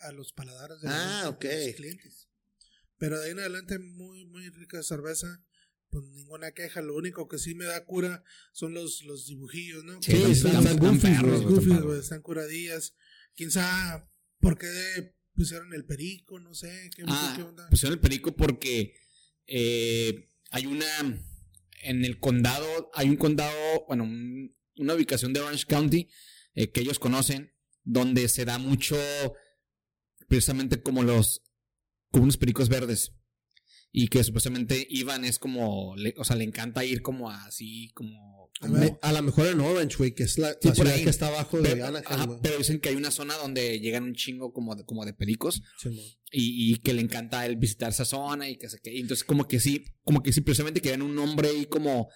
A 0.00 0.10
los 0.12 0.32
paladares 0.32 0.80
de, 0.80 0.88
Ah, 0.90 1.20
los, 1.26 1.34
ok. 1.34 1.42
de 1.44 1.66
los 1.68 1.76
clientes. 1.76 2.28
Pero 3.02 3.18
de 3.18 3.24
ahí 3.26 3.30
en 3.32 3.40
adelante, 3.40 3.80
muy, 3.80 4.24
muy 4.26 4.48
rica 4.50 4.80
cerveza. 4.84 5.42
Pues 5.90 6.04
ninguna 6.04 6.52
queja. 6.52 6.82
Lo 6.82 6.94
único 6.94 7.26
que 7.26 7.36
sí 7.36 7.52
me 7.56 7.64
da 7.64 7.84
cura 7.84 8.22
son 8.52 8.74
los, 8.74 9.02
los 9.02 9.26
dibujillos, 9.26 9.82
¿no? 9.82 10.00
Sí, 10.00 10.12
están- 10.12 10.64
están, 10.64 11.90
están 11.98 12.22
curadillas. 12.22 12.94
Quién 13.34 13.50
sabe 13.50 14.04
por 14.38 14.56
qué 14.56 14.68
pusieron 15.34 15.74
el 15.74 15.84
perico, 15.84 16.38
no 16.38 16.54
sé. 16.54 16.90
¿Qué, 16.94 17.02
Ah, 17.08 17.34
qué 17.36 17.42
onda? 17.42 17.68
pusieron 17.70 17.94
el 17.94 18.00
perico 18.00 18.36
porque 18.36 18.94
eh, 19.48 20.30
hay 20.50 20.66
una. 20.66 20.86
En 21.82 22.04
el 22.04 22.20
condado, 22.20 22.88
hay 22.94 23.08
un 23.08 23.16
condado, 23.16 23.84
bueno, 23.88 24.04
un- 24.04 24.56
una 24.76 24.94
ubicación 24.94 25.32
de 25.32 25.40
Orange 25.40 25.66
County 25.66 26.08
eh, 26.54 26.70
que 26.70 26.80
ellos 26.82 27.00
conocen, 27.00 27.52
donde 27.82 28.28
se 28.28 28.44
da 28.44 28.58
mucho, 28.58 28.96
precisamente 30.28 30.80
como 30.80 31.02
los, 31.02 31.42
como 32.12 32.22
unos 32.24 32.36
pericos 32.36 32.68
verdes. 32.68 33.12
Y 33.94 34.08
que 34.08 34.24
supuestamente 34.24 34.86
Ivan 34.88 35.24
es 35.26 35.38
como, 35.38 35.94
le- 35.96 36.14
o 36.16 36.24
sea, 36.24 36.34
le 36.36 36.44
encanta 36.44 36.82
ir 36.84 37.02
como 37.02 37.28
así, 37.30 37.90
como... 37.94 38.50
A 38.60 38.66
como- 38.68 38.80
ver. 38.80 38.98
A 39.02 39.12
lo 39.12 39.22
mejor 39.22 39.48
en 39.48 39.60
Orange, 39.60 39.96
güey, 39.98 40.14
que 40.14 40.22
es 40.22 40.38
la, 40.38 40.52
Sí, 40.52 40.68
la 40.68 40.70
por 40.70 40.76
ciudad 40.76 40.94
ahí. 40.94 41.04
que 41.04 41.10
está 41.10 41.26
abajo 41.26 41.58
de 41.60 41.68
pero, 41.70 41.86
Anaheim, 41.88 42.06
ajá, 42.08 42.38
pero 42.42 42.56
dicen 42.56 42.80
que 42.80 42.88
hay 42.90 42.94
una 42.94 43.10
zona 43.10 43.34
donde 43.36 43.80
llegan 43.80 44.04
un 44.04 44.14
chingo 44.14 44.52
como 44.54 44.76
de, 44.76 44.84
como 44.86 45.04
de 45.04 45.12
pericos 45.12 45.62
Simón. 45.78 45.98
y, 46.30 46.72
y 46.72 46.76
que 46.76 46.94
le 46.94 47.02
encanta 47.02 47.44
él 47.44 47.56
visitar 47.56 47.90
esa 47.90 48.04
zona 48.06 48.48
y 48.48 48.56
que 48.56 48.70
se 48.70 48.78
que 48.80 48.94
y 48.94 49.00
entonces 49.00 49.24
como 49.24 49.46
que 49.48 49.58
sí 49.60 49.84
como 50.04 50.22
que 50.22 50.32
sí 50.32 50.40
precisamente 50.42 50.80
querían 50.80 51.02
un 51.02 51.14
nombre 51.14 51.52
y 51.52 51.66
como 51.66 52.08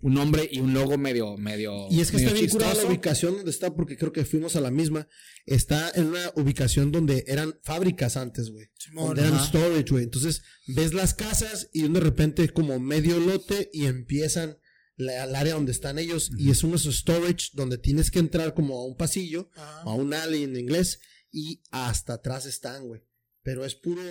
un 0.00 0.14
nombre 0.14 0.48
y 0.50 0.60
un 0.60 0.72
logo 0.74 0.96
medio 0.96 1.36
medio 1.36 1.88
Y 1.90 2.00
es 2.00 2.10
que 2.10 2.18
está 2.18 2.32
bien 2.32 2.48
curada 2.48 2.74
la 2.74 2.84
ubicación 2.86 3.34
donde 3.36 3.50
está, 3.50 3.74
porque 3.74 3.96
creo 3.96 4.12
que 4.12 4.24
fuimos 4.24 4.54
a 4.56 4.60
la 4.60 4.70
misma. 4.70 5.08
Está 5.44 5.90
en 5.94 6.06
una 6.06 6.30
ubicación 6.36 6.92
donde 6.92 7.24
eran 7.26 7.58
fábricas 7.64 8.16
antes, 8.16 8.50
güey. 8.50 8.68
Donde 8.94 9.22
eran 9.22 9.44
storage, 9.44 9.90
güey. 9.90 10.04
Entonces, 10.04 10.42
ves 10.68 10.94
las 10.94 11.14
casas 11.14 11.68
y 11.72 11.88
de 11.88 12.00
repente 12.00 12.48
como 12.50 12.78
medio 12.78 13.18
lote 13.18 13.70
y 13.72 13.86
empiezan 13.86 14.58
la- 14.96 15.24
al 15.24 15.34
área 15.34 15.54
donde 15.54 15.72
están 15.72 15.98
ellos. 15.98 16.30
Y 16.38 16.50
es 16.50 16.62
unos 16.62 16.84
storage 16.84 17.50
donde 17.54 17.78
tienes 17.78 18.10
que 18.10 18.18
entrar 18.20 18.54
como 18.54 18.78
a 18.78 18.84
un 18.86 18.96
pasillo, 18.96 19.50
Ajá. 19.54 19.80
a 19.82 19.94
un 19.94 20.14
alley 20.14 20.44
en 20.44 20.56
inglés, 20.56 21.00
y 21.32 21.60
hasta 21.70 22.14
atrás 22.14 22.46
están, 22.46 22.86
güey. 22.86 23.02
Pero 23.42 23.64
es 23.64 23.74
puro 23.74 24.02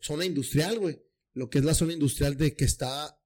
zona 0.00 0.24
industrial, 0.24 0.78
güey. 0.78 1.02
Lo 1.32 1.48
que 1.50 1.58
es 1.58 1.64
la 1.64 1.74
zona 1.74 1.92
industrial 1.94 2.36
de 2.36 2.54
que 2.54 2.64
está 2.64 3.18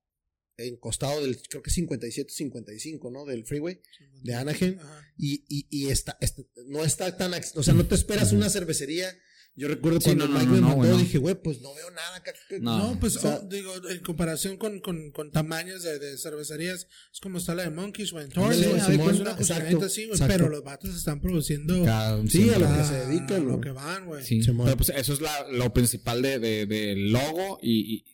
en 0.62 0.76
costado 0.76 1.20
del, 1.22 1.40
creo 1.48 1.62
que 1.62 1.70
57-55, 1.70 3.10
¿no? 3.12 3.24
Del 3.24 3.44
freeway 3.44 3.80
de 4.22 4.34
Anaheim. 4.34 4.78
Ajá. 4.78 5.06
Y, 5.16 5.44
y, 5.48 5.66
y 5.70 5.88
está, 5.90 6.16
está- 6.20 6.42
no 6.66 6.84
está 6.84 7.16
tan, 7.16 7.32
o 7.54 7.62
sea, 7.62 7.74
no 7.74 7.84
te 7.86 7.94
esperas 7.94 8.32
una 8.32 8.48
cervecería. 8.50 9.10
Yo 9.56 9.66
recuerdo 9.66 9.98
Sí, 10.00 10.04
cuando 10.06 10.28
no, 10.28 10.34
no, 10.34 10.38
Mike 10.38 10.46
no, 10.46 10.52
me 10.54 10.60
no, 10.60 10.66
mandó, 10.68 10.76
güey, 10.78 10.90
no. 10.92 10.98
dije, 10.98 11.18
güey, 11.18 11.34
pues 11.34 11.60
no 11.60 11.74
veo 11.74 11.90
nada. 11.90 12.16
acá". 12.16 12.32
No. 12.60 12.78
No, 12.94 13.00
pues 13.00 13.16
o 13.16 13.20
sea- 13.20 13.40
oh, 13.42 13.48
digo, 13.48 13.72
en 13.90 13.98
comparación 14.00 14.56
con, 14.56 14.80
con, 14.80 15.10
con 15.10 15.32
tamaños 15.32 15.82
de, 15.82 15.98
de 15.98 16.16
cervecerías, 16.18 16.86
es 17.12 17.20
como 17.20 17.38
está 17.38 17.56
la 17.56 17.64
de 17.64 17.70
Monkeys, 17.70 18.12
güey. 18.12 18.26
en 18.26 18.40
hay 18.40 18.62
Simón, 18.62 19.06
pues 19.08 19.20
una 19.20 19.32
exacto, 19.32 19.84
así, 19.84 20.06
güey, 20.06 20.18
pero 20.28 20.48
los 20.48 20.62
vatos 20.62 20.94
están 20.96 21.20
produciendo 21.20 21.84
Cada- 21.84 22.24
Sí, 22.28 22.48
a 22.50 22.58
lo 22.60 22.66
que 22.74 22.84
se 22.84 23.06
dedican, 23.06 23.42
a 23.42 23.44
lo 23.44 23.60
que 23.60 23.70
van, 23.72 24.06
güey. 24.06 24.24
Sí, 24.24 24.40
pero 24.46 24.76
pues 24.76 24.90
eso 24.90 25.12
es 25.14 25.20
la, 25.20 25.48
lo 25.50 25.74
principal 25.74 26.22
de, 26.22 26.38
de- 26.38 26.66
del 26.66 27.10
logo 27.10 27.58
y, 27.60 27.96
y, 27.96 28.04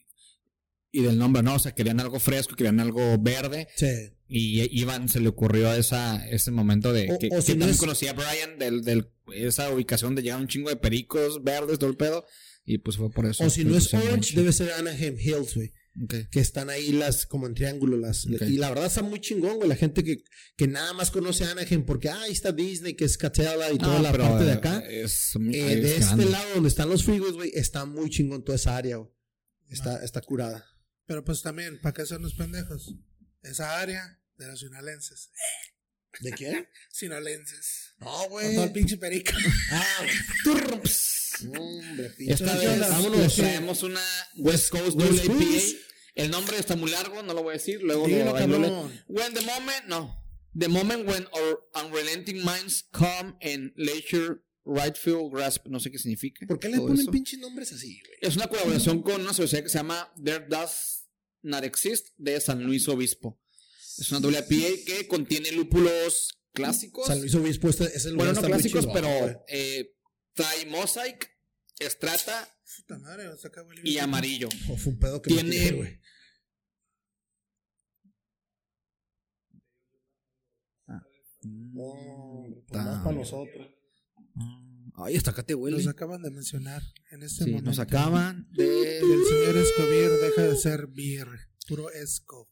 y 0.98 1.02
del 1.02 1.18
nombre, 1.18 1.42
¿no? 1.42 1.54
O 1.54 1.58
sea, 1.58 1.74
querían 1.74 2.00
algo 2.00 2.18
fresco, 2.20 2.54
querían 2.56 2.80
algo 2.80 3.18
verde. 3.18 3.68
Sí. 3.76 3.86
Y 4.28 4.80
Iván 4.80 5.08
se 5.08 5.20
le 5.20 5.28
ocurrió 5.28 5.72
esa, 5.74 6.26
ese 6.28 6.50
momento 6.50 6.92
de 6.92 7.12
O- 7.12 7.18
que, 7.18 7.28
o 7.32 7.40
si 7.40 7.48
que 7.52 7.54
no 7.54 7.60
también 7.60 7.70
es- 7.70 7.76
conocía 7.78 8.10
a 8.10 8.14
Brian 8.14 8.58
del, 8.58 8.82
del, 8.82 9.08
esa 9.34 9.70
ubicación 9.70 10.10
donde 10.10 10.22
llegan 10.22 10.40
un 10.40 10.48
chingo 10.48 10.68
de 10.70 10.76
pericos 10.76 11.42
verdes, 11.44 11.78
todo 11.78 11.90
el 11.90 11.96
pedo. 11.96 12.24
Y 12.64 12.78
pues 12.78 12.96
fue 12.96 13.10
por 13.10 13.26
eso. 13.26 13.44
O 13.44 13.50
si 13.50 13.64
no 13.64 13.76
es 13.76 13.92
Orange, 13.94 14.34
debe 14.34 14.52
ser 14.52 14.72
Anaheim 14.72 15.16
Hills, 15.18 15.54
güey. 15.54 15.72
Ok. 16.02 16.14
que 16.30 16.40
están 16.40 16.68
ahí 16.68 16.92
las 16.92 17.24
como 17.24 17.46
en 17.46 17.54
triángulo 17.54 17.96
las 17.96 18.26
y 18.26 18.58
la 18.58 18.68
verdad 18.68 18.84
está 18.84 19.02
muy 19.02 19.18
chingón 19.18 19.56
güey 19.56 19.66
la 19.66 19.76
gente 19.76 20.04
que, 20.04 20.18
que 20.54 20.66
nada 20.68 20.92
más 20.92 21.10
conoce 21.10 21.44
a 21.46 21.52
Anaheim 21.52 21.86
porque 21.86 22.10
ah, 22.10 22.20
ahí 22.20 22.32
está 22.32 22.52
Disney 22.52 22.92
que 22.92 23.06
es 23.06 23.16
Catella 23.16 23.72
y 23.72 23.78
toda 23.78 23.96
No, 23.96 24.02
la 24.02 24.12
parte 24.12 24.44
de 24.44 24.50
eh, 24.50 24.54
acá 24.56 24.78
Es, 24.80 25.34
Eh, 25.36 25.72
es 25.72 25.82
de 25.82 25.98
grande. 26.00 26.24
este 26.24 26.30
lado 26.30 26.44
donde 26.52 26.68
están 26.68 26.90
los 26.90 27.02
freeways 27.02 27.32
güey 27.32 27.50
está 27.54 27.86
muy 27.86 28.10
chingón 28.10 28.44
toda 28.44 28.56
esa 28.56 28.76
área 28.76 28.96
güey. 28.98 29.08
está 29.70 30.04
está 30.04 30.20
curada 30.20 30.66
Pero 31.06 31.24
pues 31.24 31.42
también, 31.42 31.80
¿para 31.80 31.94
qué 31.94 32.06
son 32.06 32.22
los 32.22 32.34
pendejos? 32.34 32.94
Esa 33.42 33.80
área 33.80 34.20
de 34.36 34.46
los 34.48 34.60
sinalenses. 34.60 35.30
¿de 36.20 36.32
quién? 36.32 36.68
Sinalenses. 36.90 37.94
no 37.98 38.06
Con 38.06 38.28
güey 38.30 38.54
todo 38.54 38.64
el 38.64 38.72
pinche 38.72 38.96
perico. 38.96 39.32
ah 39.70 40.06
Turps. 40.44 41.46
hombre 41.56 42.10
pinche 42.10 42.34
Esta 42.34 42.58
¿qué 42.58 42.66
vez 42.66 42.80
vámonos, 42.80 43.34
¿Qué? 43.34 43.42
traemos 43.42 43.82
una 43.82 44.00
West 44.36 44.70
Coast 44.70 44.96
West. 44.98 45.76
El 46.14 46.30
nombre 46.30 46.58
está 46.58 46.76
muy 46.76 46.90
largo, 46.90 47.22
no 47.22 47.34
lo 47.34 47.42
voy 47.42 47.50
a 47.50 47.58
decir. 47.58 47.82
Luego 47.82 48.06
Dilo, 48.06 48.24
lo. 48.46 48.90
When 49.08 49.34
the 49.34 49.42
moment, 49.42 49.84
no. 49.86 50.24
The 50.58 50.68
moment 50.68 51.06
when 51.06 51.26
our 51.32 51.60
unrelenting 51.74 52.42
minds 52.42 52.82
come 52.90 53.36
and 53.42 53.72
leisure 53.76 54.40
rightful 54.64 55.28
grasp, 55.30 55.66
no 55.66 55.78
sé 55.78 55.90
qué 55.90 55.98
significa. 55.98 56.46
¿por 56.46 56.58
qué 56.58 56.70
le 56.70 56.78
ponen 56.78 57.00
eso. 57.02 57.10
pinches 57.10 57.38
nombres 57.38 57.72
así 57.72 58.00
güey? 58.00 58.18
Es 58.22 58.36
una 58.36 58.48
colaboración 58.48 59.02
con 59.02 59.20
una 59.20 59.34
sociedad 59.34 59.62
que 59.62 59.68
se 59.68 59.76
llama 59.76 60.10
There 60.24 60.46
Does 60.48 60.95
Not 61.46 61.64
Exist 61.64 62.08
de 62.16 62.40
San 62.40 62.62
Luis 62.64 62.88
Obispo. 62.88 63.40
Es 63.98 64.10
una 64.10 64.20
WPA 64.20 64.84
que 64.86 65.06
contiene 65.08 65.52
lúpulos 65.52 66.38
clásicos. 66.52 67.06
San 67.06 67.20
Luis 67.20 67.34
Obispo 67.34 67.68
este, 67.68 67.84
ese 67.84 68.10
lugar 68.10 68.28
bueno, 68.34 68.40
no 68.42 68.46
clásicos, 68.48 68.86
pero 68.92 69.44
eh, 69.48 69.94
trae 70.34 70.66
mosaic, 70.66 71.30
madre, 72.98 73.28
o 73.28 73.36
sea, 73.36 73.50
huele 73.62 73.80
y 73.84 73.98
amarillo. 73.98 74.48
O 74.68 74.76
fue 74.76 74.92
un 74.92 74.98
pedo 74.98 75.22
que 75.22 75.30
me 75.30 75.42
Tiene- 75.42 75.56
tiré, 75.56 75.76
güey. 75.76 76.00
No, 81.42 82.64
pues 82.68 82.84
más 82.84 83.04
para 83.04 83.16
nosotros. 83.16 83.68
Ay, 84.98 85.16
hasta 85.16 85.30
acá 85.30 85.42
te 85.42 85.54
huele. 85.54 85.76
Los 85.76 85.86
acaban 85.86 86.22
de 86.22 86.30
mencionar 86.30 86.82
en 87.10 87.22
este 87.22 87.44
Sí, 87.44 87.50
momento. 87.50 87.70
nos 87.70 87.78
acaban 87.78 88.48
de. 88.52 88.98
el 88.98 89.24
señor 89.28 89.56
Escobier 89.58 90.10
deja 90.10 90.42
de 90.42 90.56
ser 90.56 90.86
beer. 90.88 91.28
Puro 91.68 91.90
esco. 91.90 92.50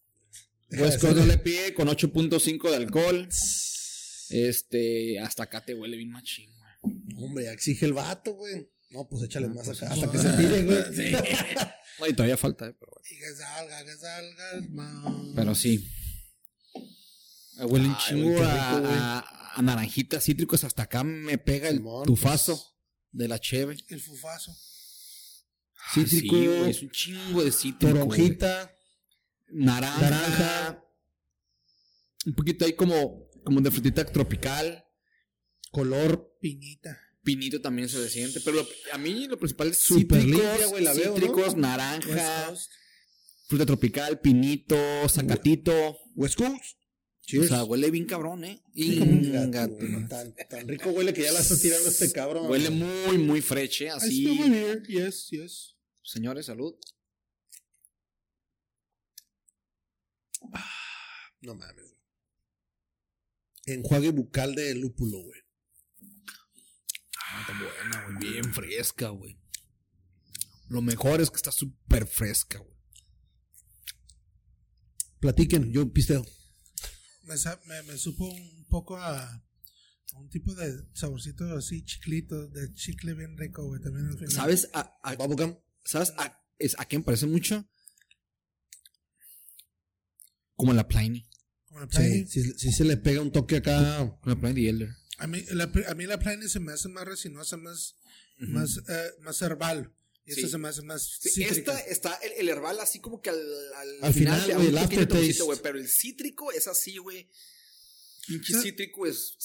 West 0.71 1.01
Coast 1.01 1.17
WPA 1.19 1.75
con 1.75 1.89
8.5 1.89 2.71
de 2.71 2.77
alcohol. 2.77 3.29
Este, 4.31 5.19
hasta 5.21 5.45
acá 5.45 5.65
te 5.65 5.75
huele 5.75 5.97
bien 5.97 6.11
machín, 6.11 6.51
güey. 6.83 7.25
Hombre, 7.25 7.45
ya 7.45 7.53
exige 7.53 7.87
el 7.87 7.93
vato, 7.93 8.35
güey. 8.35 8.69
No, 8.91 9.09
pues 9.09 9.23
échale 9.25 9.49
más 9.49 9.65
pues, 9.67 9.83
acá 9.83 9.95
no. 9.95 10.03
hasta 10.03 10.13
que 10.13 10.19
se 10.19 10.33
tire, 10.37 10.63
güey. 10.65 10.79
Ay, 12.01 12.13
todavía 12.17 12.37
falta, 12.37 12.67
eh, 12.67 12.75
pero 12.79 12.93
bueno. 12.93 13.07
Y 13.11 13.19
que 13.19 13.35
salga, 13.37 13.85
que 13.85 13.97
salga. 13.97 15.35
Pero 15.37 15.55
sí. 15.55 15.89
Huele 17.59 17.87
un 17.89 17.97
chingo 17.99 18.43
a, 18.43 19.19
a- 19.19 19.53
a 19.57 19.63
naranjitas 19.63 20.25
cítricos. 20.25 20.65
Hasta 20.65 20.83
acá 20.85 21.05
me 21.05 21.39
pega 21.39 21.69
el 21.69 21.77
Simón, 21.77 22.05
tufazo 22.07 22.55
pues. 22.57 22.67
de 23.13 23.29
la 23.29 23.39
cheve. 23.39 23.77
El 23.89 24.01
fufazo. 24.01 24.53
Cítrico, 25.93 26.35
Sí, 26.37 26.47
güey, 26.47 26.71
es 26.71 26.83
un 26.83 26.91
chingo 26.91 27.45
de 27.45 27.53
cítrico. 27.53 27.93
Toronjita, 27.93 28.75
Naranja. 29.49 30.01
Naranja. 30.11 30.85
Un 32.27 32.35
poquito 32.35 32.65
ahí 32.65 32.73
como, 32.73 33.29
como 33.45 33.61
de 33.61 33.71
frutita 33.71 34.05
tropical. 34.05 34.85
color. 35.71 36.37
Piñita. 36.41 36.99
Pinito 37.23 37.61
también 37.61 37.89
se 37.89 38.09
siente. 38.09 38.41
Pero 38.41 38.59
lo- 38.59 38.69
a 38.93 38.99
mí 38.99 39.27
lo 39.29 39.39
principal 39.39 39.69
es 39.69 39.79
Súper 39.79 40.21
cítricos. 40.23 40.43
limpia, 40.47 40.67
güey, 40.69 40.85
la 40.85 40.93
veo, 40.95 41.09
¿no? 41.11 41.15
cítricos, 41.17 41.45
West 41.45 41.57
naranja, 41.57 42.55
fruta 43.49 43.67
tropical, 43.67 44.21
pinito, 44.21 44.77
zacatito. 45.09 45.99
West 46.17 46.37
Coast. 46.37 46.79
O 47.25 47.27
Cheers. 47.27 47.49
sea, 47.49 47.65
huele 47.65 47.91
bien 47.91 48.05
cabrón, 48.05 48.45
¿eh? 48.45 48.63
Inga, 48.75 49.45
Inga, 49.45 49.69
tú, 49.69 49.79
tu 49.79 49.87
madre. 49.87 50.09
tan, 50.09 50.35
tan 50.49 50.69
rico 50.69 50.91
huele 50.91 51.15
que 51.15 51.23
ya 51.23 51.33
la 51.33 51.41
está 51.41 51.57
tirando 51.57 51.89
este 51.89 52.13
cabrón. 52.13 52.51
Huele 52.51 52.69
muy, 52.69 53.17
muy 53.17 53.41
freche, 53.41 53.87
I 53.87 53.89
así. 53.89 54.27
beer. 54.51 54.83
Yes, 54.87 55.29
yes. 55.31 55.77
Señores, 56.03 56.47
salud. 56.47 56.75
No 61.41 61.55
mames. 61.55 61.75
güey. 61.85 61.95
Enjuague 63.67 64.11
bucal 64.11 64.55
de 64.55 64.75
lúpulo, 64.75 65.19
güey. 65.23 65.41
Ah, 67.19 67.41
está 67.41 67.59
buena, 67.59 68.05
güey. 68.19 68.33
Bien 68.33 68.53
fresca, 68.53 69.09
güey. 69.09 69.39
Lo 70.69 70.83
mejor 70.83 71.21
es 71.21 71.31
que 71.31 71.37
está 71.37 71.53
súper 71.53 72.07
fresca, 72.07 72.59
güey. 72.59 72.75
Platiquen, 75.21 75.73
yo 75.73 75.91
pisteo. 75.91 76.25
Me, 77.25 77.35
me, 77.67 77.83
me 77.85 77.99
supo 77.99 78.27
un 78.29 78.67
poco 78.69 78.97
a, 78.97 79.43
un 80.17 80.29
tipo 80.31 80.55
de 80.55 80.73
saborcito 80.93 81.45
así, 81.57 81.85
chiclito, 81.85 82.49
de 82.49 82.73
chicle 82.75 83.15
bien 83.15 83.37
rico, 83.37 83.65
güey. 83.65 83.81
También 83.81 84.07
al 84.07 84.15
final. 84.15 84.31
¿Sabes 84.31 84.69
a, 84.73 84.97
a- 85.03 85.15
Bubblegum. 85.17 85.57
¿sabes 85.85 86.13
a, 86.19 86.41
es, 86.59 86.75
a 86.79 86.85
qué 86.87 86.99
me 86.99 87.05
parece 87.05 87.27
mucho? 87.27 87.67
Como 90.57 90.73
la 90.73 90.87
Pliny. 90.87 91.29
Como 91.67 91.81
la 91.81 91.87
Sí, 91.91 91.97
Pliny. 91.99 92.27
sí, 92.27 92.53
sí 92.59 92.73
se 92.73 92.85
le 92.85 92.97
pega 92.97 93.21
un 93.21 93.33
toque 93.33 93.57
acá. 93.57 93.99
Como 94.21 94.35
la 94.35 94.41
Pliny 94.41 94.63
de 94.65 94.69
Elder. 94.71 94.97
A, 95.19 95.27
mí, 95.27 95.43
la, 95.51 95.71
pl- 95.73 95.87
a 95.87 95.95
mí 95.95 96.07
la 96.07 96.19
Pliny 96.19 96.49
se 96.49 96.61
me 96.61 96.73
hace 96.73 96.89
más 96.89 97.05
resinosa, 97.05 97.57
más, 97.57 97.97
más, 98.39 98.79
eh, 98.89 99.11
más 99.21 99.41
herbal. 99.43 99.93
Sí. 100.27 100.49
se 100.49 100.59
me 100.59 100.69
hace 100.69 100.83
más 100.83 101.19
Sí, 101.21 101.29
cítrica. 101.31 101.53
esta 101.79 101.79
está 101.81 102.15
el, 102.23 102.33
el 102.39 102.49
herbal 102.49 102.81
así 102.81 102.99
como 103.01 103.21
que 103.21 103.31
al, 103.31 103.39
al, 103.75 103.89
Al 104.05 104.15
final, 104.15 104.51
un 104.57 104.67
el 104.67 104.79
aftertaste. 104.79 105.43
güey, 105.43 105.59
pero 105.63 105.79
el 105.79 105.89
cítrico 105.89 106.51
es 106.53 106.67
así, 106.67 106.97
güey. 106.99 107.29
Pinche 108.27 108.55
cítrico 108.63 109.07
es. 109.07 109.37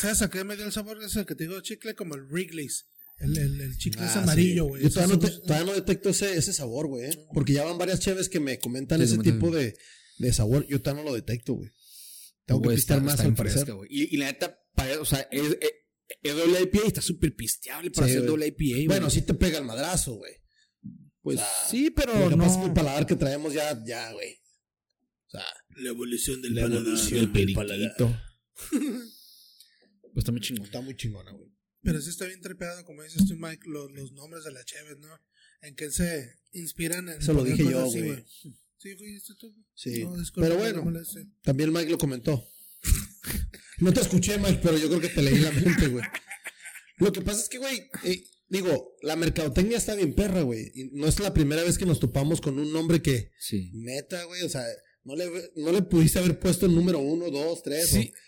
¿Sabes 0.00 0.22
a 0.22 0.30
qué 0.30 0.44
me 0.44 0.54
dio 0.56 0.64
el 0.66 0.72
sabor 0.72 1.02
ese 1.02 1.24
que 1.26 1.34
te 1.34 1.44
digo 1.44 1.60
chicle? 1.60 1.94
Como 1.94 2.14
el 2.14 2.22
Wrigley's. 2.22 2.86
El, 3.18 3.36
el, 3.36 3.60
el 3.60 3.78
chicle 3.78 4.04
es 4.06 4.14
Ah, 4.14 4.22
amarillo, 4.22 4.64
sí. 4.64 4.68
güey. 4.68 4.82
Yo 4.84 4.90
todavía 4.90 5.16
no, 5.16 5.20
sabor- 5.22 5.40
te- 5.40 5.46
todavía 5.46 5.66
no 5.66 5.74
detecto 5.74 6.08
ese, 6.10 6.36
ese 6.36 6.52
sabor, 6.52 6.86
güey. 6.86 7.06
¿eh? 7.10 7.26
Porque 7.34 7.52
ya 7.52 7.64
van 7.64 7.78
varias 7.78 7.98
cheves 7.98 8.28
que 8.28 8.38
me 8.38 8.60
comentan 8.60 8.98
Sí, 9.00 9.06
ese 9.06 9.18
tipo 9.18 9.50
de, 9.50 9.76
de 10.18 10.32
sabor. 10.32 10.66
Yo 10.68 10.80
todavía 10.80 11.02
no 11.02 11.10
lo 11.10 11.16
detecto, 11.16 11.54
güey. 11.54 11.72
Tengo 12.46 12.62
que 12.62 12.74
está- 12.74 13.00
más 13.00 13.14
está 13.14 13.24
al 13.26 13.34
parecer. 13.34 13.66
Y, 13.90 14.14
y 14.14 14.18
la 14.18 14.26
neta, 14.26 14.62
para- 14.76 15.00
o 15.00 15.04
sea, 15.04 15.26
es, 15.32 15.56
es, 15.60 15.70
es 16.22 16.34
WIPA 16.34 16.78
y 16.84 16.86
está 16.88 17.00
súper 17.02 17.34
pisteable 17.36 17.90
para 17.90 18.06
Sí, 18.08 18.16
hacer. 18.16 18.30
WIPA, 18.30 18.56
güey. 18.58 18.86
Bueno, 18.86 19.10
sí 19.10 19.22
te 19.22 19.34
pega 19.34 19.58
el 19.58 19.64
madrazo, 19.64 20.14
güey. 20.14 20.32
Pues 21.20 21.36
o 21.38 21.40
sea, 21.40 21.48
sí, 21.68 21.90
pero 21.90 22.12
Lo 22.18 22.30
que 22.30 22.36
no. 22.36 22.44
pasa 22.44 22.54
es 22.54 22.60
que 22.60 22.66
el 22.68 22.72
paladar 22.74 23.06
que 23.06 23.16
traemos 23.16 23.52
ya, 23.52 23.82
ya, 23.84 24.12
güey. 24.12 24.34
O 25.26 25.30
sea, 25.30 25.44
La 25.76 25.88
evolución 25.90 26.40
del 26.42 26.54
La 26.54 26.62
paladar. 26.62 26.82
evolución. 26.86 27.18
el 27.20 27.32
del 27.32 27.54
periquito. 27.54 28.20
pues 28.70 30.16
está 30.16 30.32
muy 30.32 30.40
chingón. 30.40 30.64
está 30.64 30.80
muy 30.80 30.96
chingona, 30.96 31.32
güey. 31.32 31.50
Pero 31.82 32.00
sí 32.00 32.10
está 32.10 32.26
bien 32.26 32.40
trepeado, 32.40 32.84
como 32.84 33.02
dices 33.02 33.26
tú, 33.28 33.36
Mike, 33.36 33.62
los, 33.66 33.90
los 33.92 34.12
nombres 34.12 34.44
de 34.44 34.52
las 34.52 34.64
cheves, 34.64 34.98
¿no? 34.98 35.08
En 35.62 35.74
qué 35.76 35.90
se 35.90 36.38
inspiran 36.52 37.08
en 37.08 37.18
Eso 37.20 37.32
lo 37.32 37.44
dije 37.44 37.64
yo, 37.64 37.84
güey. 37.86 38.24
Sí, 38.78 38.94
fuiste 38.96 39.34
tú. 39.38 39.54
Sí. 39.74 40.04
No, 40.04 40.14
pero 40.36 40.54
no 40.54 40.60
bueno, 40.60 41.02
también 41.42 41.72
Mike 41.72 41.90
lo 41.90 41.98
comentó. 41.98 42.48
No 43.80 43.92
te 43.92 44.00
escuché, 44.00 44.38
Mike, 44.38 44.60
pero 44.62 44.76
yo 44.78 44.88
creo 44.88 45.00
que 45.00 45.08
te 45.08 45.22
leí 45.22 45.38
la 45.38 45.50
mente, 45.52 45.86
güey. 45.88 46.04
Lo 46.98 47.12
que 47.12 47.20
pasa 47.20 47.40
es 47.40 47.48
que, 47.48 47.58
güey, 47.58 47.88
eh, 48.04 48.24
digo, 48.48 48.96
la 49.02 49.14
mercadotecnia 49.16 49.78
está 49.78 49.94
bien 49.94 50.14
perra, 50.14 50.42
güey. 50.42 50.72
Y 50.74 50.90
no 50.92 51.06
es 51.06 51.20
la 51.20 51.32
primera 51.32 51.62
vez 51.62 51.78
que 51.78 51.86
nos 51.86 52.00
topamos 52.00 52.40
con 52.40 52.58
un 52.58 52.72
nombre 52.72 53.00
que, 53.02 53.30
Sí. 53.38 53.70
neta, 53.74 54.24
güey, 54.24 54.42
o 54.42 54.48
sea, 54.48 54.64
no 55.04 55.14
le, 55.14 55.30
no 55.56 55.70
le 55.72 55.82
pudiste 55.82 56.18
haber 56.18 56.38
puesto 56.40 56.66
el 56.66 56.74
número 56.74 56.98
uno, 56.98 57.30
dos, 57.30 57.62
tres. 57.62 57.88
Sí. 57.90 58.12
o 58.14 58.18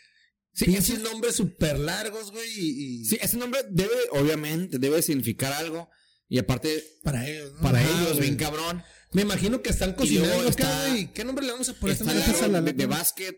Sí, 0.53 0.75
ese, 0.77 0.99
nombres 0.99 1.37
súper 1.37 1.79
largos, 1.79 2.31
güey, 2.33 2.49
y, 2.57 3.01
y- 3.01 3.05
sí, 3.07 3.19
ese 3.21 3.37
nombre 3.39 3.61
debe, 3.71 3.95
obviamente, 4.13 4.79
debe 4.79 5.01
significar 5.03 5.53
algo. 5.53 5.89
Y 6.29 6.39
aparte, 6.39 6.85
Para 7.03 7.27
ellos, 7.29 7.53
¿no? 7.55 7.61
para 7.61 7.83
ellos, 7.83 8.13
güey. 8.13 8.21
bien 8.21 8.37
cabrón. 8.37 8.83
me 9.13 9.23
imagino 9.23 9.61
que 9.63 9.71
están 9.71 9.95
cocinando 9.95 10.49
acá, 10.49 10.89
güey. 10.91 11.13
¿Qué 11.13 11.25
nombre 11.25 11.45
le 11.45 11.51
vamos 11.53 11.69
a 11.69 11.75
poner 11.75 11.97
esta 11.97 12.13
Está 12.17 12.45
aro 12.45 12.53
la 12.53 12.63
de, 12.63 12.73
de 12.73 12.87
básquet. 12.87 13.37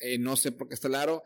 Eh, 0.00 0.18
no 0.18 0.36
sé 0.36 0.52
por 0.52 0.68
qué 0.68 0.74
está 0.74 0.88
el 0.88 0.94
aro. 0.94 1.22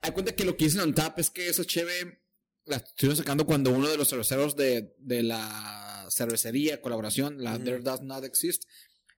Hay 0.00 0.12
cuenta 0.12 0.34
que 0.34 0.44
lo 0.44 0.56
que 0.56 0.64
dicen 0.64 0.80
en 0.82 0.94
tap 0.94 1.18
es 1.18 1.30
que 1.30 1.48
esa 1.48 1.64
cheve 1.64 2.20
la 2.64 2.76
estuvieron 2.76 3.16
sacando 3.16 3.46
cuando 3.46 3.70
uno 3.70 3.88
de 3.88 3.96
los 3.96 4.08
cerveceros 4.08 4.56
de, 4.56 4.94
de 4.98 5.22
la 5.22 6.06
cervecería, 6.10 6.80
colaboración, 6.80 7.42
la 7.42 7.54
Ujú. 7.56 7.64
There 7.64 7.80
Does 7.80 8.02
Not 8.02 8.24
Exist, 8.24 8.64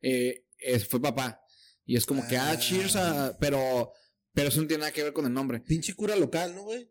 eh, 0.03 0.47
es- 0.59 0.87
fue 0.87 1.01
papá. 1.01 1.41
Y 1.87 1.97
es 1.97 2.07
como 2.07 2.27
que, 2.27 2.37
ah, 2.37 2.53
Ah. 2.53 2.59
cheers, 2.59 2.97
a- 2.97 3.37
pero, 3.39 3.93
pero 4.33 4.49
eso 4.49 4.61
no 4.63 4.67
tiene 4.67 4.81
nada 4.83 4.93
que 4.93 5.03
ver 5.03 5.13
con 5.13 5.27
el 5.27 5.33
nombre. 5.33 5.61
Pinche 5.61 5.95
cura 5.95 6.17
local, 6.17 6.55
¿no, 6.55 6.63
güey? 6.63 6.91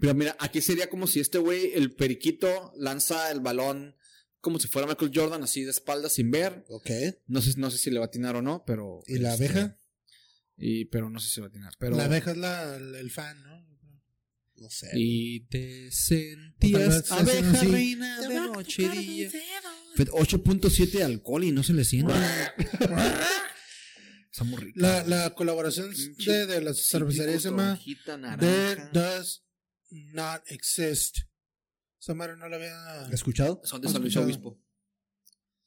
Pero 0.00 0.14
mira, 0.14 0.36
aquí 0.38 0.60
sería 0.60 0.88
como 0.90 1.06
si 1.06 1.20
este 1.20 1.38
güey, 1.38 1.72
el 1.74 1.94
periquito, 1.94 2.72
lanza 2.76 3.30
el 3.30 3.40
balón 3.40 3.96
como 4.40 4.60
si 4.60 4.68
fuera 4.68 4.86
Michael 4.86 5.10
Jordan, 5.12 5.42
así 5.42 5.64
de 5.64 5.70
espaldas 5.70 6.12
sin 6.12 6.30
ver. 6.30 6.64
Ok. 6.68 6.90
No 7.26 7.42
sé, 7.42 7.54
no 7.56 7.70
sé 7.70 7.78
si 7.78 7.90
le 7.90 7.98
va 7.98 8.04
a 8.04 8.08
atinar 8.08 8.36
o 8.36 8.42
no, 8.42 8.64
pero. 8.64 9.02
¿Y 9.06 9.18
la 9.18 9.32
este, 9.32 9.46
abeja? 9.46 9.78
Y, 10.58 10.86
pero 10.86 11.08
no 11.08 11.20
sé 11.20 11.28
si 11.28 11.40
va 11.40 11.46
a 11.46 11.50
atinar. 11.50 11.72
Pero, 11.78 11.96
La 11.96 12.04
abeja 12.04 12.32
es 12.32 12.36
la, 12.36 12.76
el, 12.76 12.94
el 12.96 13.10
fan, 13.10 13.42
¿no? 13.42 13.58
No 14.56 14.70
sé. 14.70 14.90
Y 14.94 15.40
te 15.46 15.84
vez 15.84 15.94
sentías 15.94 17.12
abeja 17.12 17.50
así. 17.52 17.66
reina 17.68 18.20
de 18.28 18.34
noche 18.34 18.82
y 18.82 18.88
día. 18.88 19.30
Fue 19.94 20.06
8.7 20.06 20.90
de 20.90 21.04
alcohol 21.04 21.44
y 21.44 21.52
no 21.52 21.62
se 21.62 21.74
le 21.74 21.84
siente. 21.84 22.12
Está 24.30 24.44
muy 24.44 24.58
rica. 24.58 24.80
La, 24.80 25.04
la 25.04 25.34
colaboración 25.34 25.92
de, 26.26 26.46
de 26.46 26.60
las 26.60 26.88
cervecerías 26.88 27.42
se 27.42 27.50
llama 27.50 27.78
There 28.38 28.88
Does 28.92 29.44
Not 29.90 30.42
Exist. 30.46 31.18
Esa 32.00 32.14
madre 32.14 32.36
no 32.36 32.48
la 32.48 32.56
había. 32.56 33.02
¿Has 33.02 33.12
escuchado? 33.12 33.60
Son 33.64 33.80
de 33.80 33.88
San 33.88 34.02
Luis 34.02 34.16
Obispo. 34.16 34.60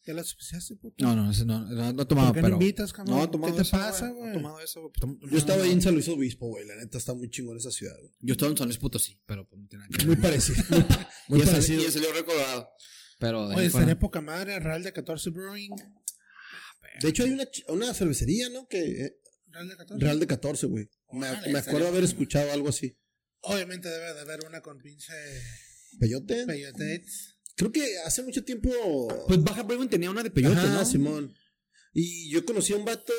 ¿Ya 0.06 0.14
la 0.16 0.22
auspiciaste, 0.22 0.76
puto? 0.78 1.04
No, 1.06 1.16
no, 1.16 1.30
ese 1.30 1.46
no, 1.46 1.60
no, 1.60 1.94
no 1.94 2.02
he 2.02 2.06
tomado, 2.06 2.30
¿Por 2.30 2.36
qué 2.36 2.42
no 2.42 2.48
pero. 2.48 2.56
invitas, 2.56 2.92
cabrón? 2.92 3.18
No 3.20 3.30
tomado 3.30 3.54
¿Qué 3.54 3.58
te 3.58 3.68
eso, 3.68 3.78
pasa, 3.78 4.10
güey? 4.10 4.34
tomado 4.34 4.60
eso, 4.60 4.82
güey. 4.82 4.94
Tom- 5.00 5.20
Yo 5.30 5.38
estaba 5.38 5.64
ahí 5.64 5.72
en 5.72 5.82
San 5.82 5.94
Luis 5.94 6.08
Obispo, 6.08 6.48
güey. 6.48 6.66
La 6.66 6.76
neta 6.76 6.98
está 6.98 7.14
muy 7.14 7.30
chingón 7.30 7.58
esa 7.58 7.70
ciudad, 7.72 7.96
güey. 8.00 8.12
Yo 8.20 8.32
estaba 8.34 8.50
en 8.52 8.58
San 8.58 8.68
Luis 8.68 8.80
Potosí, 8.80 9.22
pero 9.28 9.48
pues 9.48 9.62
no 9.62 9.68
tiene 9.68 9.86
nada 9.86 9.98
que 9.98 10.06
Muy 10.08 10.16
ver. 10.16 10.22
parecido. 10.24 10.64
Muy, 10.70 10.80
muy 11.28 11.40
y, 11.40 11.42
en 11.42 11.46
San- 11.48 11.54
parecido. 11.56 11.82
y 11.82 11.84
Luis 12.12 12.24
Colorado. 12.26 12.70
Pero 13.20 13.46
Oye, 13.50 13.66
estaría 13.68 14.00
poca 14.00 14.22
madre. 14.22 14.60
Real 14.60 14.82
de 14.82 14.92
14 14.92 15.30
Brewing. 15.30 15.76
De 17.02 17.10
hecho, 17.10 17.24
hay 17.24 17.32
una, 17.32 17.48
una 17.70 17.94
cervecería, 17.94 18.50
¿no? 18.50 18.68
Que 18.68 19.06
eh, 19.06 19.18
Real 19.52 19.70
de 19.70 19.78
14. 19.78 20.04
Real 20.06 20.20
de 20.20 20.28
14, 20.28 20.68
güey. 20.68 20.90
Me, 21.12 21.28
me 21.52 21.60
acuerdo 21.60 21.88
haber 21.88 22.04
escuchado 22.04 22.52
algo 22.52 22.70
así. 22.70 22.98
Obviamente 23.42 23.88
debe 23.90 24.14
de 24.16 24.22
haber 24.22 24.40
una 24.48 24.62
con 24.62 24.80
pinche 24.80 25.14
¿Peyote? 26.00 26.46
peyotates. 26.46 27.31
Creo 27.62 27.72
que 27.72 28.00
hace 28.00 28.24
mucho 28.24 28.44
tiempo. 28.44 28.72
Pues 29.28 29.44
Baja 29.44 29.62
Brewing 29.62 29.88
tenía 29.88 30.10
una 30.10 30.24
de 30.24 30.32
peyote, 30.32 30.58
Ajá, 30.58 30.80
¿no? 30.80 30.84
Simón. 30.84 31.32
Y 31.94 32.32
yo 32.32 32.44
conocí 32.44 32.74
a 32.74 32.78
un 32.78 32.86
vato, 32.86 33.14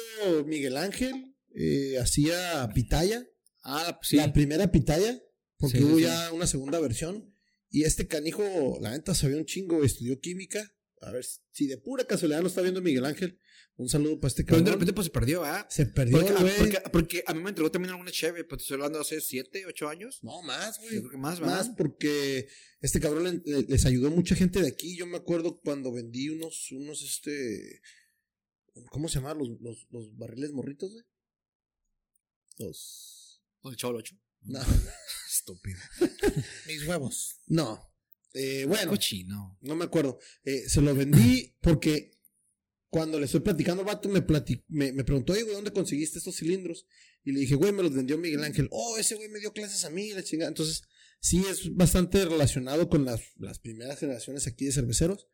Miguel 0.47 0.77
Ángel, 0.79 1.37
eh, 1.55 1.97
hacía 2.01 2.69
pitaya. 2.75 3.25
Ah, 3.63 4.01
sí. 4.03 4.17
La 4.17 4.33
primera 4.33 4.73
pitaya, 4.73 5.23
porque 5.59 5.79
sí, 5.79 5.85
hubo 5.85 5.99
sí. 5.99 6.03
ya 6.03 6.33
una 6.33 6.49
segunda 6.49 6.81
versión. 6.81 7.33
Y 7.71 7.85
este 7.85 8.09
canijo, 8.09 8.79
la 8.81 8.91
neta, 8.91 9.15
sabía 9.15 9.37
un 9.37 9.47
chingo, 9.47 9.85
estudió 9.85 10.19
química. 10.19 10.75
A 11.03 11.11
ver 11.11 11.25
si 11.51 11.67
de 11.67 11.79
pura 11.79 12.05
casualidad 12.07 12.41
no 12.43 12.47
está 12.49 12.63
viendo 12.63 12.81
Miguel 12.81 13.05
Ángel. 13.05 13.39
Un 13.77 13.89
saludo 13.89 14.21
para 14.21 14.29
este 14.29 14.45
Pero 14.45 14.51
cabrón. 14.59 14.65
de 14.67 14.71
repente 14.73 14.93
pues 14.93 15.07
se 15.07 15.11
perdió, 15.11 15.45
¿ah? 15.45 15.67
Se 15.71 15.87
perdió, 15.87 16.19
Porque, 16.21 16.33
güey. 16.35 16.59
porque, 16.59 16.83
porque 16.93 17.25
a 17.27 17.35
mí 17.35 17.43
me 17.43 17.49
entregó 17.49 17.71
también 17.71 17.91
alguna 17.93 18.11
cheve, 18.13 18.45
pues 18.45 18.63
estoy 18.63 18.75
hablando 18.75 19.01
hace 19.01 19.21
7, 19.21 19.65
8 19.67 19.89
años. 19.89 20.21
No, 20.23 20.43
más, 20.43 20.79
güey. 20.79 20.95
Yo 20.95 21.01
creo 21.01 21.11
que 21.13 21.17
más, 21.17 21.41
¿verdad? 21.41 21.57
Más 21.57 21.71
porque 21.77 22.49
este 22.81 23.01
cabrón 23.01 23.25
le- 23.25 23.53
le- 23.53 23.67
les 23.67 23.85
ayudó 23.87 24.11
mucha 24.11 24.35
gente 24.37 24.61
de 24.61 24.69
aquí. 24.69 24.97
Yo 24.97 25.07
me 25.07 25.17
acuerdo 25.17 25.59
cuando 25.61 25.91
vendí 25.93 26.29
unos, 26.29 26.71
unos, 26.71 27.03
este, 27.03 27.81
¿cómo 28.91 29.09
se 29.09 29.17
llamaban 29.17 29.39
los, 29.39 29.49
los, 29.61 29.87
los 29.91 30.17
barriles 30.17 30.53
morritos, 30.53 30.93
güey? 30.93 31.05
Los, 32.59 33.43
O 33.63 33.71
el 33.71 33.77
Chavo 33.77 33.97
8. 33.97 34.15
no, 34.43 34.61
Estúpido. 35.31 35.79
Mis 36.67 36.87
huevos. 36.87 37.41
no. 37.47 37.91
Eh, 38.35 38.65
bueno, 38.67 38.91
Cochino. 38.91 39.59
no 39.61 39.77
me 39.77 39.85
acuerdo. 39.85 40.19
Eh, 40.45 40.69
se 40.69 40.81
lo 40.81 40.95
vendí 40.95 41.55
porque 41.61 42.13
cuando 42.89 43.19
le 43.19 43.27
estoy 43.27 43.41
platicando 43.41 43.85
vato 43.85 44.09
me, 44.09 44.25
me, 44.69 44.93
me 44.93 45.05
preguntó, 45.05 45.33
oye, 45.33 45.43
güey, 45.43 45.55
¿dónde 45.55 45.73
conseguiste 45.73 46.19
estos 46.19 46.37
cilindros? 46.37 46.87
Y 47.25 47.33
le 47.33 47.41
dije, 47.41 47.55
güey, 47.55 47.73
me 47.73 47.83
los 47.83 47.95
vendió 47.95 48.19
Miguel 48.19 48.45
Ángel. 48.45 48.69
Oh, 48.71 48.99
ese 48.99 49.15
güey 49.15 49.29
me 49.29 49.39
dio 49.39 49.53
clases 49.53 49.85
a 49.85 49.91
mí, 49.91 50.11
la 50.13 50.23
chingada. 50.23 50.49
Entonces, 50.49 50.83
sí 51.21 51.43
es 51.49 51.75
bastante 51.75 52.25
relacionado 52.25 52.89
con 52.89 53.05
las, 53.05 53.23
las 53.37 53.59
primeras 53.61 53.99
generaciones 53.99 54.47
aquí 54.47 54.67
de 54.67 54.73
cerveceros. 54.73 55.27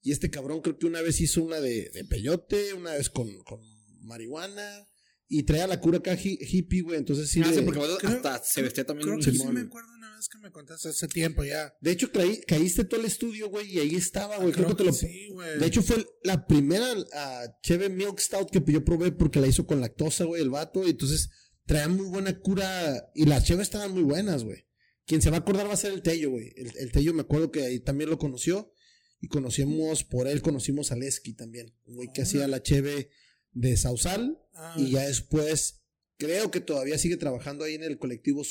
Y 0.00 0.12
este 0.12 0.30
cabrón 0.30 0.62
creo 0.62 0.78
que 0.78 0.86
una 0.86 1.00
vez 1.00 1.20
hizo 1.20 1.42
una 1.42 1.60
de, 1.60 1.90
de 1.90 2.04
peyote, 2.04 2.74
una 2.74 2.92
vez 2.92 3.10
con, 3.10 3.42
con 3.44 3.60
marihuana. 4.02 4.88
Y 5.34 5.44
traía 5.44 5.66
la 5.66 5.80
cura 5.80 5.96
acá 5.98 6.14
hi- 6.14 6.38
hippie, 6.40 6.82
güey. 6.82 6.98
Entonces 6.98 7.30
sí. 7.30 7.40
Ah, 7.42 7.50
sí, 7.54 7.62
porque 7.62 7.80
creo- 8.00 8.16
hasta 8.16 8.42
se 8.44 8.60
vestía 8.60 8.84
también 8.84 9.06
Creo 9.06 9.16
un 9.18 9.24
que 9.24 9.30
sí 9.32 9.46
me 9.48 9.60
acuerdo 9.62 9.88
una 9.96 10.14
vez 10.14 10.28
que 10.28 10.36
me 10.38 10.50
contaste 10.52 10.90
hace 10.90 11.08
tiempo 11.08 11.42
ya. 11.42 11.74
De 11.80 11.90
hecho, 11.90 12.12
caí- 12.12 12.42
caíste 12.46 12.84
todo 12.84 13.00
el 13.00 13.06
estudio, 13.06 13.48
güey, 13.48 13.66
y 13.74 13.78
ahí 13.78 13.94
estaba, 13.94 14.36
güey. 14.36 14.52
Creo, 14.52 14.66
Creo 14.66 14.76
que 14.76 14.82
te 14.82 14.86
lo, 14.90 14.92
sí, 14.92 15.28
güey. 15.32 15.58
De 15.58 15.64
hecho, 15.66 15.82
fue 15.82 16.06
la 16.22 16.46
primera 16.46 16.86
ah, 17.14 17.46
Cheve 17.62 17.88
Milk 17.88 18.18
Stout 18.20 18.50
que 18.50 18.62
yo 18.72 18.84
probé 18.84 19.10
porque 19.12 19.40
la 19.40 19.46
hizo 19.46 19.66
con 19.66 19.80
lactosa, 19.80 20.24
güey, 20.24 20.42
el 20.42 20.50
vato. 20.50 20.86
Y 20.86 20.90
entonces 20.90 21.30
traía 21.64 21.88
muy 21.88 22.06
buena 22.08 22.38
cura. 22.38 23.10
Y 23.14 23.24
las 23.24 23.44
Cheves 23.44 23.62
estaban 23.62 23.92
muy 23.92 24.02
buenas, 24.02 24.44
güey. 24.44 24.66
Quien 25.06 25.22
se 25.22 25.30
va 25.30 25.38
a 25.38 25.40
acordar 25.40 25.66
va 25.66 25.72
a 25.72 25.76
ser 25.78 25.92
el 25.94 26.02
Tello, 26.02 26.30
güey. 26.32 26.52
El, 26.56 26.72
el 26.76 26.92
Tello 26.92 27.14
me 27.14 27.22
acuerdo 27.22 27.50
que 27.50 27.62
ahí 27.64 27.80
también 27.80 28.10
lo 28.10 28.18
conoció. 28.18 28.70
Y 29.18 29.28
conocimos, 29.28 30.04
por 30.04 30.28
él 30.28 30.42
conocimos 30.42 30.92
a 30.92 30.96
Lesky 30.96 31.32
también. 31.32 31.74
Güey 31.86 32.08
que 32.12 32.20
hacía 32.22 32.46
la 32.48 32.62
Cheve 32.62 33.08
de 33.52 33.76
Sausal. 33.76 34.38
Ah, 34.54 34.74
Y 34.78 34.90
ya 34.90 35.02
después, 35.06 35.82
creo 36.18 36.50
que 36.50 36.60
todavía 36.60 36.98
sigue 36.98 37.16
trabajando 37.16 37.64
ahí 37.64 37.74
en 37.74 37.84
el 37.84 37.98
colectivo 37.98 38.42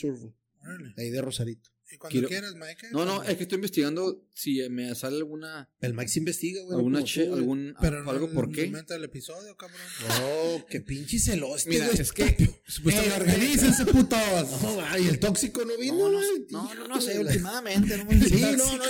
órale. 0.62 0.94
ahí 0.98 1.10
de 1.10 1.22
Rosarito. 1.22 1.70
Y 1.94 1.98
cuando 1.98 2.14
Quiero- 2.14 2.28
quieras, 2.30 2.56
Mike. 2.56 2.88
No, 2.94 3.04
no, 3.04 3.22
es 3.22 3.36
que 3.36 3.44
estoy 3.44 3.58
investigando 3.58 4.26
si 4.34 4.62
me 4.70 4.96
sale 4.96 5.18
alguna. 5.18 5.70
El 5.82 5.94
Mike 5.94 6.08
se 6.08 6.20
investiga, 6.20 6.64
güey. 6.64 6.78
alguna 6.78 7.04
che- 7.04 7.26
tú, 7.26 7.34
algún, 7.34 7.76
Pero 7.82 8.10
algo 8.10 8.32
por 8.32 8.50
qué. 8.50 8.68
momento 8.68 8.94
del 8.94 9.04
episodio, 9.04 9.58
cabrón. 9.58 9.78
No, 10.08 10.66
qué 10.68 10.80
pinche 10.80 11.20
celoso. 11.20 11.68
Mira, 11.68 11.88
es 11.88 12.14
que. 12.14 12.24
Eh, 12.86 13.12
organícense, 13.18 13.86
putos. 13.88 14.18
No, 14.62 14.80
ay, 14.86 15.08
el 15.10 15.20
tóxico 15.20 15.66
no 15.66 15.78
vino. 15.78 15.98
No, 15.98 16.10
no, 16.10 16.22
no, 16.50 16.76
no, 16.76 16.88
no 16.88 17.02
sé, 17.02 17.20
últimamente. 17.20 17.98
No 17.98 18.06
me 18.06 18.22
Sí, 18.24 18.30
Sí, 18.30 18.42
no, 18.42 18.78
no, 18.78 18.84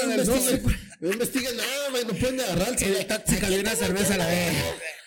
no 1.02 1.12
investigues 1.12 1.54
nada, 1.56 1.90
güey, 1.90 2.06
no 2.06 2.14
pueden 2.14 2.40
agarrar. 2.40 2.82
El 2.82 3.08
tóxico 3.08 3.48
de 3.48 3.60
una 3.60 3.76
cerveza 3.76 4.14
a 4.14 4.18
la 4.18 4.28
vez. 4.28 4.54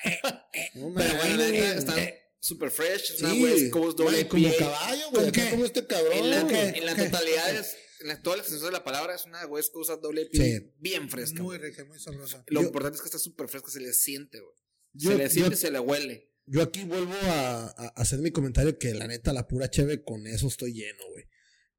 No, 0.74 0.90
me 0.90 1.02
Pero 1.02 1.16
bueno, 1.16 1.36
la 1.36 1.48
neta 1.48 1.74
están 1.78 2.10
super 2.38 2.70
fresh. 2.70 3.12
Es 3.14 3.20
una 3.22 3.32
West 3.34 3.70
Coast 3.70 3.96
doble 3.98 4.24
güey, 4.24 4.28
como 4.28 4.56
caballo, 4.58 5.10
güey. 5.10 5.32
Como 5.50 5.64
este 5.64 5.86
cabrón. 5.86 6.12
En 6.18 6.30
la, 6.30 6.46
¿Qué? 6.46 6.78
en 6.78 6.86
la 6.86 6.94
¿Qué? 6.94 7.04
totalidad 7.04 7.56
es, 7.56 7.74
en 8.00 8.08
la, 8.08 8.20
toda 8.22 8.36
la 8.36 8.42
extensión 8.42 8.70
de 8.70 8.76
la 8.78 8.84
palabra 8.84 9.14
es 9.14 9.24
una 9.24 9.46
West 9.46 9.72
Coast 9.72 9.90
doble 10.02 10.28
Sí. 10.32 10.72
bien 10.78 11.08
fresca. 11.08 11.42
Muy 11.42 11.56
rica, 11.58 11.84
muy 11.86 11.98
sabrosa. 11.98 12.44
Lo 12.48 12.60
Yo- 12.60 12.66
importante 12.66 12.96
es 12.96 13.02
que 13.02 13.06
está 13.08 13.18
súper 13.18 13.48
fresca, 13.48 13.70
se 13.70 13.80
le 13.80 13.92
siente, 13.94 14.40
güey. 14.40 14.54
Se 14.98 15.16
le 15.16 15.30
siente, 15.30 15.50
yo- 15.52 15.56
se 15.56 15.70
le 15.70 15.78
huele. 15.80 16.30
Yo 16.46 16.60
aquí 16.62 16.84
vuelvo 16.84 17.14
a, 17.22 17.74
a 17.76 17.86
hacer 17.96 18.18
mi 18.18 18.30
comentario 18.30 18.78
que 18.78 18.92
la 18.92 19.06
neta, 19.06 19.32
la 19.32 19.48
pura 19.48 19.70
cheve, 19.70 20.02
con 20.04 20.26
eso 20.26 20.46
estoy 20.48 20.74
lleno, 20.74 21.02
güey. 21.10 21.24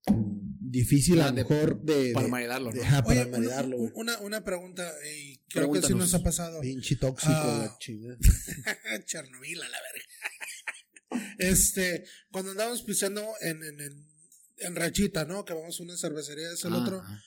Difícil 0.08 1.22
a 1.22 1.26
lo 1.28 1.32
de- 1.32 1.44
mejor 1.44 1.82
de... 1.84 2.12
Para 2.14 2.26
de- 2.26 2.32
maridarlo, 2.32 2.72
de- 2.72 2.78
¿no? 2.80 2.84
ajá, 2.84 3.04
para 3.04 3.22
Oye, 3.22 3.32
maridarlo, 3.32 3.78
una, 3.96 4.20
una 4.20 4.44
pregunta, 4.44 4.92
y 5.16 5.38
creo 5.48 5.72
que 5.72 5.82
sí 5.82 5.94
nos 5.94 6.14
ha 6.14 6.22
pasado. 6.24 6.60
Pinche 6.62 6.96
tóxico, 6.98 7.32
Ah. 7.34 7.68
la 7.72 7.78
chingada. 7.80 8.18
Chernobyl 9.06 9.62
a 9.62 9.70
la 9.70 9.78
verga. 9.82 11.36
este, 11.40 12.06
cuando 12.32 12.52
andamos 12.52 12.82
pisando 12.84 13.26
en, 13.42 13.64
en, 13.64 13.80
en, 13.80 14.10
en 14.58 14.76
Rachita, 14.76 15.26
¿no? 15.26 15.46
Que 15.46 15.54
vamos 15.54 15.80
a 15.80 15.84
una 15.84 15.98
cervecería, 15.98 16.52
es 16.52 16.64
el 16.66 16.74
Ah, 16.74 16.78
otro. 16.78 17.02
ah. 17.06 17.22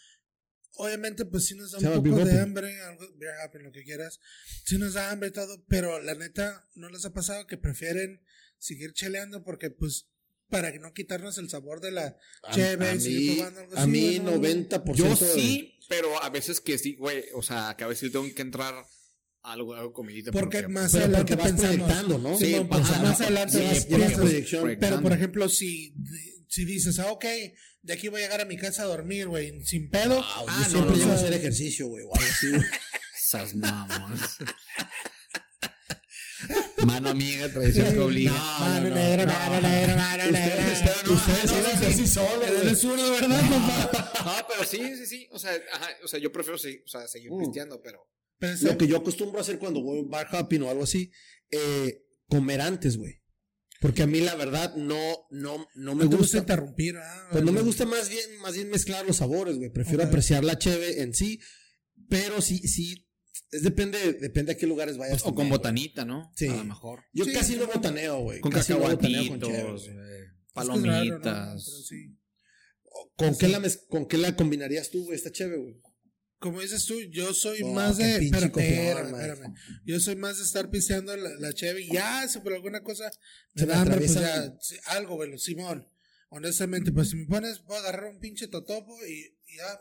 Obviamente, 0.81 1.25
pues 1.25 1.47
sí 1.47 1.57
nos 1.57 1.73
da 1.73 1.79
un 1.99 2.05
poco 2.05 2.25
de 2.25 2.39
hambre, 2.41 2.81
algo, 2.83 3.05
hopping, 3.45 3.63
lo 3.65 3.73
que 3.73 3.83
quieras. 3.83 4.21
Sí 4.65 4.79
nos 4.79 4.95
da 4.95 5.11
hambre 5.11 5.31
y 5.31 5.33
todo, 5.33 5.65
pero 5.67 6.01
la 6.01 6.15
neta, 6.15 6.69
¿no 6.75 6.89
les 6.89 7.05
ha 7.05 7.13
pasado 7.13 7.47
que 7.49 7.57
prefieren 7.57 8.23
seguir 8.59 8.93
cheleando? 8.93 9.43
Porque, 9.43 9.71
pues, 9.71 10.09
para 10.51 10.71
no 10.79 10.93
quitarnos 10.95 11.39
el 11.39 11.49
sabor 11.51 11.81
de 11.81 11.91
la 11.93 12.17
A- 12.43 12.55
cheve 12.55 12.91
a 12.91 12.95
mí, 12.95 13.41
algo 13.41 13.77
a 13.77 13.83
así, 13.83 13.91
mí 13.91 14.19
¿no? 14.21 14.33
90% 14.37 14.95
Yo 14.95 15.09
de- 15.09 15.17
sí, 15.17 15.79
pero 15.89 16.23
a 16.23 16.31
veces 16.31 16.61
que 16.61 16.79
sí, 16.79 16.97
güey. 16.97 17.25
O 17.35 17.43
sea, 17.43 17.75
que 17.77 17.85
a 17.85 17.87
veces 17.87 18.11
tengo 18.13 18.27
que 18.35 18.43
entrar 18.43 18.75
a 18.75 19.53
algo, 19.53 19.75
algo 19.75 19.93
comidita. 19.93 20.33
Porque 20.33 20.67
más 20.69 20.93
Pero 20.93 21.05
adelante 21.05 21.37
porque 21.37 21.51
vas 21.53 21.61
proyectando, 21.61 22.19
¿no? 22.19 22.39
Sí, 22.39 22.57
pues, 22.69 22.81
más 23.03 23.21
adelante 23.21 23.75
sí, 23.81 23.87
porque, 23.91 24.15
proyección. 24.15 24.77
Pero, 24.81 25.01
por 25.01 25.13
ejemplo, 25.13 25.49
si, 25.49 25.95
si 26.49 26.65
dices, 26.65 26.99
ah, 26.99 27.11
ok, 27.13 27.25
de 27.83 27.93
aquí 27.93 28.09
voy 28.09 28.21
a 28.21 28.25
llegar 28.25 28.41
a 28.41 28.45
mi 28.45 28.57
casa 28.57 28.83
a 28.83 28.87
dormir, 28.87 29.29
güey, 29.29 29.65
sin 29.65 29.89
pedo. 29.91 30.21
Ah, 30.23 30.45
Ah, 30.49 30.63
yo 30.65 30.71
siempre 30.71 30.91
no, 30.91 30.97
llego 30.97 31.07
no. 31.09 31.13
a 31.15 31.17
hacer 31.17 31.33
ejercicio, 31.33 31.87
güey, 31.89 32.05
o 32.05 32.15
algo 32.15 32.27
así, 32.31 32.49
güey. 32.51 32.63
Esas 33.17 33.55
mamas. 33.55 34.37
Mano 36.87 37.11
amiga, 37.11 37.49
tradición 37.53 37.93
que 37.93 37.99
obliga. 38.01 38.33
Mano 38.33 38.91
negra, 38.95 39.27
mano 39.27 39.61
negra, 39.69 39.97
mano 39.97 40.25
negra. 40.31 40.73
Ustedes- 40.73 41.05
No, 41.07 41.13
ustedes 41.15 41.45
no, 41.45 41.51
son 41.51 41.63
no, 41.63 41.89
así 41.89 41.93
sí. 41.95 42.07
solos. 42.07 42.49
Eres 42.63 42.79
zurdo, 42.81 43.11
¿verdad, 43.13 43.41
papá? 43.51 44.13
No, 44.25 44.47
pero 44.49 44.65
sí, 44.69 44.81
sí, 44.97 45.07
sí. 45.07 45.29
O 45.33 45.39
sea, 45.39 45.53
ajá, 45.73 45.89
o 46.05 46.09
sea 46.09 46.19
yo 46.21 46.31
prefiero 46.33 46.59
seguir, 46.59 46.83
o 46.85 46.89
sea, 46.89 47.07
seguir 47.09 47.31
Mm. 47.33 47.41
pisteando, 47.41 47.81
pero. 47.83 48.07
Lo 48.63 48.79
que 48.79 48.87
yo 48.87 48.97
acostumbro 48.99 49.39
a 49.39 49.43
hacer 49.43 49.59
cuando 49.59 49.83
voy 49.83 49.99
a 49.99 50.03
un 50.03 50.11
bar 50.11 50.29
hopping 50.33 50.63
o 50.63 50.71
algo 50.71 50.85
así, 50.85 51.11
eh, 51.51 52.03
comer 52.29 52.61
antes, 52.61 52.97
güey. 52.97 53.21
Porque 53.81 54.03
a 54.03 54.07
mí 54.07 54.21
la 54.21 54.35
verdad 54.37 54.75
no, 54.77 55.27
no, 55.31 55.67
no 55.75 55.95
me 55.95 56.05
no 56.05 56.11
te 56.11 56.17
gusta 56.17 56.39
gusta. 56.39 56.39
interrumpir, 56.39 56.97
¿ah? 56.97 57.29
Pues 57.33 57.45
no 57.45 57.53
me 57.53 57.63
gusta 57.63 57.85
más 57.87 58.09
bien, 58.09 58.39
más 58.41 58.55
bien 58.55 58.71
mezclar 58.71 59.07
los 59.07 59.17
sabores, 59.17 59.57
güey. 59.57 59.71
Prefiero 59.71 60.03
Ok. 60.05 60.09
apreciar 60.09 60.45
la 60.45 60.59
cheve 60.59 61.03
en 61.03 61.15
sí. 61.15 61.41
Pero 62.09 62.41
sí, 62.41 62.59
sí. 62.59 63.08
Es 63.51 63.63
depende, 63.63 64.13
depende 64.15 64.53
a 64.53 64.57
qué 64.57 64.67
lugares 64.67 64.97
vayas. 64.99 65.23
O 65.23 65.25
con 65.27 65.35
también, 65.37 65.51
botanita, 65.51 66.05
¿no? 66.05 66.31
Sí. 66.37 66.49
A 66.49 66.57
lo 66.57 66.65
mejor. 66.65 67.05
Yo 67.13 67.25
Sí, 67.25 67.33
casi 67.33 67.57
no 67.57 67.67
botaneo, 67.67 68.21
güey. 68.21 68.41
Con 68.41 68.53
Casi 68.53 68.73
botaneo 68.75 69.27
con 69.29 69.39
cacahuatitos, 69.41 69.49
cheve, 69.49 69.63
güey. 69.73 69.75
eh, 69.75 69.81
Es 69.81 69.89
que 69.89 69.95
es 69.95 69.97
raro, 69.97 70.77
¿no? 70.77 70.83
palomitas. 70.83 71.65
Pero 71.65 71.83
sí. 71.83 72.15
¿Con, 73.17 73.35
Sí. 73.35 73.41
qué 73.41 73.49
la 73.49 73.63
¿Con 73.89 74.07
qué 74.07 74.19
la 74.19 74.37
combinarías 74.37 74.91
tú, 74.91 75.05
güey, 75.05 75.17
esta 75.17 75.31
cheve, 75.33 75.57
güey? 75.57 75.81
Como 76.41 76.61
dices 76.61 76.85
tú, 76.85 77.01
yo 77.11 77.33
soy 77.35 77.65
más 77.65 77.97
de. 77.97 78.19
pinche 78.21 78.27
Espérame, 78.47 78.53
copión, 78.53 79.07
espérame. 79.21 79.55
Yo 79.85 79.99
soy 79.99 80.15
más 80.17 80.39
de 80.39 80.45
estar 80.45 80.71
pisteando 80.71 81.17
la, 81.17 81.31
la 81.41 81.53
cheve 81.53 81.83
y 81.83 81.89
ya, 81.93 82.29
si 82.29 82.39
por 82.41 82.53
alguna 82.53 82.83
cosa 82.83 83.11
Se 83.57 83.63
me 83.63 83.67
me 83.67 83.73
da 83.73 83.81
hambre, 83.81 83.97
pues 83.97 84.15
ya, 84.15 84.57
algo, 84.87 85.17
güey, 85.17 85.37
Simón. 85.39 85.89
honestamente, 86.29 86.93
pues 86.93 87.11
si 87.11 87.17
me 87.17 87.27
pones, 87.27 87.65
voy 87.65 87.77
a 87.77 87.81
agarrar 87.81 88.05
un 88.13 88.21
pinche 88.21 88.47
totopo 88.47 88.95
y, 89.07 89.37
y 89.47 89.57
ya. 89.57 89.81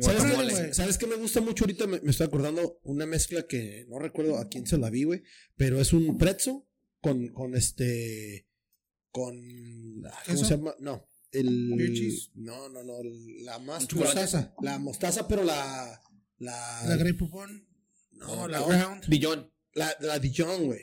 ¿Sabes, 0.00 0.22
qué, 0.24 0.34
güey. 0.34 0.74
¿Sabes 0.74 0.98
qué 0.98 1.06
me 1.06 1.16
gusta 1.16 1.40
mucho 1.40 1.64
ahorita? 1.64 1.86
Me, 1.86 2.00
me 2.00 2.10
estoy 2.10 2.26
acordando 2.26 2.80
una 2.84 3.04
mezcla 3.04 3.46
que 3.46 3.84
no 3.88 3.98
recuerdo 3.98 4.38
a 4.38 4.48
quién 4.48 4.66
se 4.66 4.78
la 4.78 4.90
vi, 4.90 5.04
güey. 5.04 5.22
Pero 5.56 5.80
es 5.80 5.92
un 5.92 6.16
pretzo 6.16 6.66
con, 7.00 7.28
con 7.28 7.54
este. 7.54 8.48
Con. 9.10 9.36
ah, 10.06 10.22
¿Cómo 10.26 10.44
se 10.44 10.56
llama? 10.56 10.74
No. 10.78 11.06
El. 11.30 12.30
No, 12.34 12.68
no, 12.68 12.82
no. 12.82 12.94
La 13.44 13.58
más. 13.58 13.92
Mostaza. 13.92 14.54
La 14.62 14.78
mostaza, 14.78 15.28
pero 15.28 15.44
la. 15.44 16.02
La. 16.38 16.82
La 16.86 16.96
Grey 16.96 17.12
Poupon. 17.12 17.66
No, 18.12 18.48
la. 18.48 18.60
Ground. 18.60 19.50
La, 19.74 19.94
la 20.00 20.18
Dijon, 20.18 20.66
güey. 20.66 20.80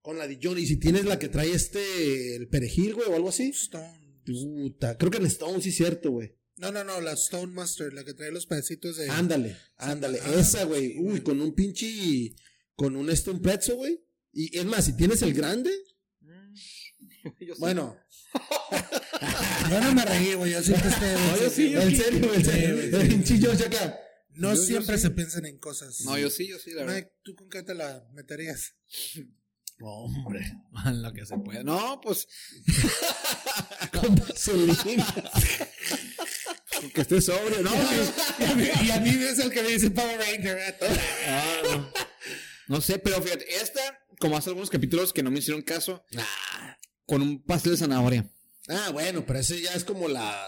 Con 0.00 0.18
la 0.18 0.26
Dijon. 0.26 0.58
Y 0.58 0.66
si 0.66 0.76
tienes 0.76 1.04
la 1.04 1.18
que 1.18 1.28
trae 1.28 1.52
este. 1.52 2.36
El 2.36 2.48
perejil, 2.48 2.94
güey, 2.94 3.08
o 3.08 3.16
algo 3.16 3.28
así. 3.28 3.50
Stone. 3.50 4.22
Puta. 4.24 4.96
Creo 4.96 5.10
que 5.10 5.18
en 5.18 5.26
Stone 5.26 5.60
sí 5.60 5.70
es 5.70 5.76
cierto, 5.76 6.10
güey. 6.10 6.36
No, 6.56 6.72
no, 6.72 6.82
no, 6.84 7.00
la 7.00 7.12
Stone 7.12 7.52
Master, 7.52 7.92
la 7.92 8.02
que 8.04 8.14
trae 8.14 8.30
los 8.32 8.46
pedacitos 8.46 8.96
de. 8.96 9.10
Ándale, 9.10 9.56
ándale. 9.76 10.20
Ah, 10.24 10.34
Esa, 10.34 10.64
güey. 10.64 10.96
Uy, 10.98 11.20
con 11.20 11.40
un 11.40 11.54
pinche. 11.54 12.34
Con 12.74 12.96
un 12.96 13.10
este, 13.10 13.30
un 13.30 13.40
pretzo, 13.42 13.76
güey. 13.76 14.02
Y 14.32 14.56
es 14.58 14.64
más, 14.64 14.84
si 14.86 14.96
tienes 14.96 15.22
el 15.22 15.32
grande. 15.34 15.70
Bueno, 17.58 17.96
Yo 19.70 19.80
no 19.80 19.94
me 19.94 20.04
reí, 20.04 20.34
güey. 20.34 20.52
Yo 20.52 20.62
siempre 20.62 20.88
estoy. 20.90 21.08
No, 21.10 21.36
yo 21.40 21.50
sí, 21.50 21.70
yo 21.70 21.80
en 21.80 21.90
sí. 21.90 21.96
serio, 21.96 22.34
en 22.34 22.44
serio. 22.44 22.98
El 23.00 23.08
pinche 23.08 23.36
George 23.38 23.64
acá. 23.64 23.98
No 24.30 24.50
Yo- 24.54 24.60
yo 24.60 24.62
siempre 24.66 24.96
sí. 24.96 25.02
se 25.02 25.10
piensan 25.10 25.44
en 25.46 25.58
cosas. 25.58 26.02
No, 26.02 26.16
yo 26.16 26.30
sí, 26.30 26.46
yo 26.46 26.58
sí, 26.60 26.70
la 26.70 26.82
verdad. 26.84 26.94
Mike, 26.96 27.12
¿tú 27.22 27.34
con 27.34 27.48
qué 27.48 27.62
te 27.64 27.74
la 27.74 28.06
meterías? 28.12 28.74
Hombre. 29.80 30.52
Lo 30.94 31.12
que 31.12 31.26
se 31.26 31.36
puede. 31.38 31.64
No, 31.64 32.00
pues 32.02 32.28
Con 33.92 34.14
vaselina. 34.14 35.14
Que 36.92 37.00
esté 37.00 37.20
sobrio. 37.20 37.62
No, 37.62 37.70
y, 38.84 38.90
a 38.90 39.00
mí, 39.00 39.10
es 39.10 39.38
el 39.38 39.50
que 39.50 39.62
me 39.62 39.68
dice 39.70 39.90
Power 39.90 40.18
Ranger. 40.18 40.76
Ah, 41.28 41.60
no. 41.64 41.92
No 42.68 42.80
sé, 42.80 42.98
pero 42.98 43.22
fíjate, 43.22 43.44
esta, 43.56 43.80
como 44.18 44.36
hace 44.36 44.50
algunos 44.50 44.70
capítulos 44.70 45.12
que 45.12 45.22
no 45.22 45.30
me 45.30 45.38
hicieron 45.38 45.62
caso, 45.62 46.04
con 47.06 47.22
un 47.22 47.42
pastel 47.42 47.72
de 47.72 47.78
zanahoria. 47.78 48.28
Ah, 48.68 48.90
bueno, 48.92 49.24
pero 49.24 49.38
ese 49.38 49.60
ya 49.60 49.72
es 49.74 49.84
como 49.84 50.08
la. 50.08 50.44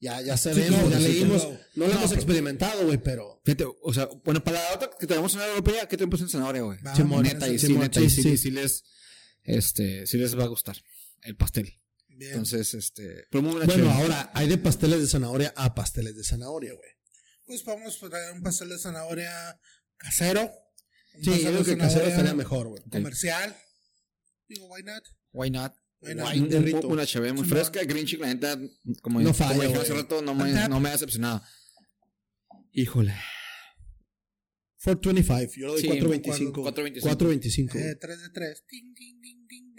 Ya, 0.00 0.20
ya 0.22 0.36
Sí, 0.36 0.48
sabemos, 0.48 0.80
no, 0.80 0.90
ya 0.90 0.98
leímos. 0.98 1.44
no. 1.44 1.50
No 1.50 1.86
lo 1.86 1.92
No, 1.92 1.98
hemos 2.00 2.12
experimentado, 2.12 2.86
güey, 2.86 2.98
pero. 2.98 3.40
Fíjate, 3.44 3.66
o 3.82 3.92
sea, 3.92 4.08
bueno, 4.24 4.42
para 4.42 4.62
la 4.62 4.74
otra 4.74 4.90
que 4.98 5.06
tenemos 5.06 5.34
en 5.34 5.40
la 5.40 5.48
europea, 5.48 5.86
¿qué 5.86 5.96
te 5.96 6.04
en 6.04 6.28
zanahoria, 6.28 6.62
güey? 6.62 6.78
Neta, 7.22 7.48
y 7.48 7.58
sí, 7.58 7.74
neta, 7.74 8.00
sí, 8.00 8.06
y 8.06 8.10
sí, 8.10 8.22
sí. 8.22 8.36
sí 8.38 8.50
les, 8.50 8.82
este, 9.44 10.06
sí 10.06 10.16
les 10.16 10.38
va 10.38 10.44
a 10.44 10.48
gustar 10.48 10.76
el 11.22 11.36
pastel. 11.36 11.78
Bien. 12.20 12.32
Entonces, 12.32 12.74
este, 12.74 13.24
Bueno, 13.32 13.60
chévere. 13.66 13.88
ahora 13.90 14.30
hay 14.34 14.46
de 14.46 14.58
pasteles 14.58 15.00
de 15.00 15.06
zanahoria 15.06 15.54
a 15.56 15.74
pasteles 15.74 16.14
de 16.16 16.22
zanahoria, 16.22 16.74
güey. 16.74 16.90
pues 17.46 17.64
vamos 17.64 18.00
a 18.02 18.10
traer 18.10 18.32
un 18.34 18.42
pastel 18.42 18.68
de 18.68 18.78
zanahoria 18.78 19.58
casero. 19.96 20.50
Sí, 21.22 21.30
yo 21.42 21.50
creo 21.50 21.64
que 21.64 21.78
casero 21.78 22.04
estaría 22.06 22.34
mejor, 22.34 22.68
güey. 22.68 22.82
Comercial. 22.90 23.56
Digo, 24.48 24.66
why 24.68 24.82
not? 24.82 25.02
Why 25.32 25.50
not? 25.50 25.72
Why 26.02 26.14
not? 26.14 26.26
Why 26.34 26.38
Un- 26.40 26.74
un- 26.84 26.92
una 26.92 27.06
chévere 27.06 27.32
muy 27.32 27.46
fresca. 27.48 27.82
Green 27.84 28.04
Chick, 28.06 28.20
la 28.20 28.26
neta, 28.34 28.58
como, 29.02 29.20
No 29.20 29.32
como 29.32 29.34
falla, 29.34 29.66
dije 29.66 29.78
hace 29.78 29.94
rato, 29.94 30.20
no 30.20 30.34
me, 30.34 30.52
no 30.68 30.78
me 30.78 30.90
ha 30.90 30.92
decepcionado. 30.92 31.42
Híjole. 32.72 33.14
425, 34.82 35.52
yo 35.56 35.66
le 35.66 35.72
doy 35.72 35.80
Sí, 35.82 35.88
425. 35.88 36.62
4.25. 36.62 37.00
425. 37.02 37.78
Eh, 37.78 37.96
3 38.00 38.20
de 38.22 38.28
3. 38.30 38.64
Ding, 38.70 38.94
ding, 38.94 39.20
ding, 39.20 39.46
ding, 39.46 39.46
ding. 39.48 39.69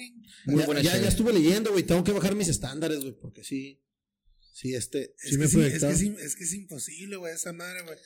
Muy 0.45 0.59
ya, 0.59 0.65
buena 0.65 0.81
ya, 0.81 0.97
ya 1.01 1.07
estuve 1.09 1.33
leyendo, 1.33 1.71
güey. 1.71 1.83
Tengo 1.83 2.03
que 2.03 2.11
bajar 2.11 2.35
mis 2.35 2.47
estándares, 2.47 2.99
güey, 3.01 3.13
porque 3.19 3.43
sí. 3.43 3.81
Sí, 4.53 4.75
este. 4.75 5.15
Es, 5.23 5.29
Sí 5.31 5.37
me 5.37 5.45
que 5.45 5.49
sí, 5.49 5.59
es, 5.61 5.83
que 5.83 5.95
sí- 5.95 6.15
es 6.19 6.35
que 6.35 6.43
es 6.43 6.53
imposible, 6.53 7.15
güey, 7.17 7.33
esa 7.33 7.53
madre, 7.53 7.81
güey. 7.83 7.97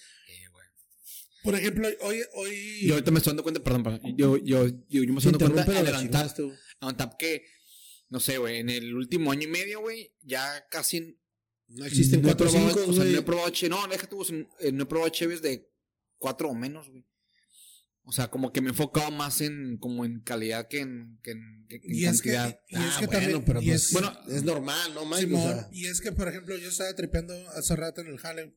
Por 1.44 1.54
ejemplo, 1.54 1.88
hoy, 2.02 2.22
hoy 2.34 2.88
Yo 2.88 2.96
ahorita 2.96 3.12
me 3.12 3.18
estoy 3.20 3.30
dando 3.32 3.44
cuenta, 3.44 3.62
perdón, 3.62 3.84
perdón, 3.84 4.18
yo, 4.18 4.36
yo, 4.38 4.68
yo, 4.68 5.04
yo 5.04 5.14
me 5.14 5.20
estoy 5.20 5.32
dando 5.32 5.54
cuenta 5.54 5.74
la 5.74 5.80
adelantar, 5.80 6.34
que, 7.20 7.46
no 8.10 8.20
sé, 8.20 8.40
güey, 8.40 8.58
en 8.58 8.70
el 8.72 8.96
último 8.96 9.32
año 9.32 9.44
y 9.44 9.48
medio, 9.52 9.82
güey, 9.82 10.12
ya 10.24 10.66
casi 10.72 11.20
No 11.68 11.86
existen 11.86 12.24
no 12.24 12.30
4 12.30 12.48
probado- 12.50 12.74
5, 12.74 12.90
o 12.90 12.94
sea, 12.94 13.04
no 13.04 13.20
he 13.20 13.22
probado 13.22 13.50
che, 13.52 13.70
no, 13.70 13.88
déjate, 13.88 14.16
eh, 14.60 14.72
no 14.72 14.84
he 14.84 14.86
probado 14.88 15.10
cheves 15.10 15.44
de 15.44 15.70
cuatro 16.18 16.50
o 16.50 16.56
menos, 16.56 16.90
güey. 16.90 17.06
O 18.08 18.12
sea, 18.12 18.28
como 18.30 18.54
que 18.54 18.62
me 18.62 18.68
he 18.68 18.70
enfocado 18.70 19.10
más 19.12 19.42
en, 19.42 19.78
como 19.78 20.06
en 20.06 20.20
calidad 20.20 20.68
que 20.68 20.80
en, 20.82 21.20
que 21.24 21.32
en, 21.32 21.66
que 21.68 21.78
en 21.78 21.82
Y 21.86 22.06
es 22.06 22.22
que, 22.22 22.34
cantidad. 22.34 22.60
y 22.70 22.76
es 22.76 22.82
Ah, 22.82 22.98
que 23.00 23.06
bueno, 23.08 23.20
también, 23.22 23.46
pero 23.46 23.62
y 23.64 23.70
pues, 23.70 23.86
es, 23.88 23.94
bueno, 23.94 24.18
es 24.30 24.44
normal, 24.44 24.94
¿no, 24.94 25.06
Mike? 25.06 25.22
Simón, 25.22 25.42
O 25.42 25.54
sea, 25.54 25.70
y 25.72 25.86
es 25.88 26.02
que, 26.02 26.12
por 26.12 26.28
ejemplo, 26.28 26.56
yo 26.58 26.70
estaba 26.70 26.94
tripeando 26.94 27.34
hace 27.52 27.76
rato 27.76 28.02
en 28.02 28.08
el 28.08 28.18
Jale, 28.20 28.56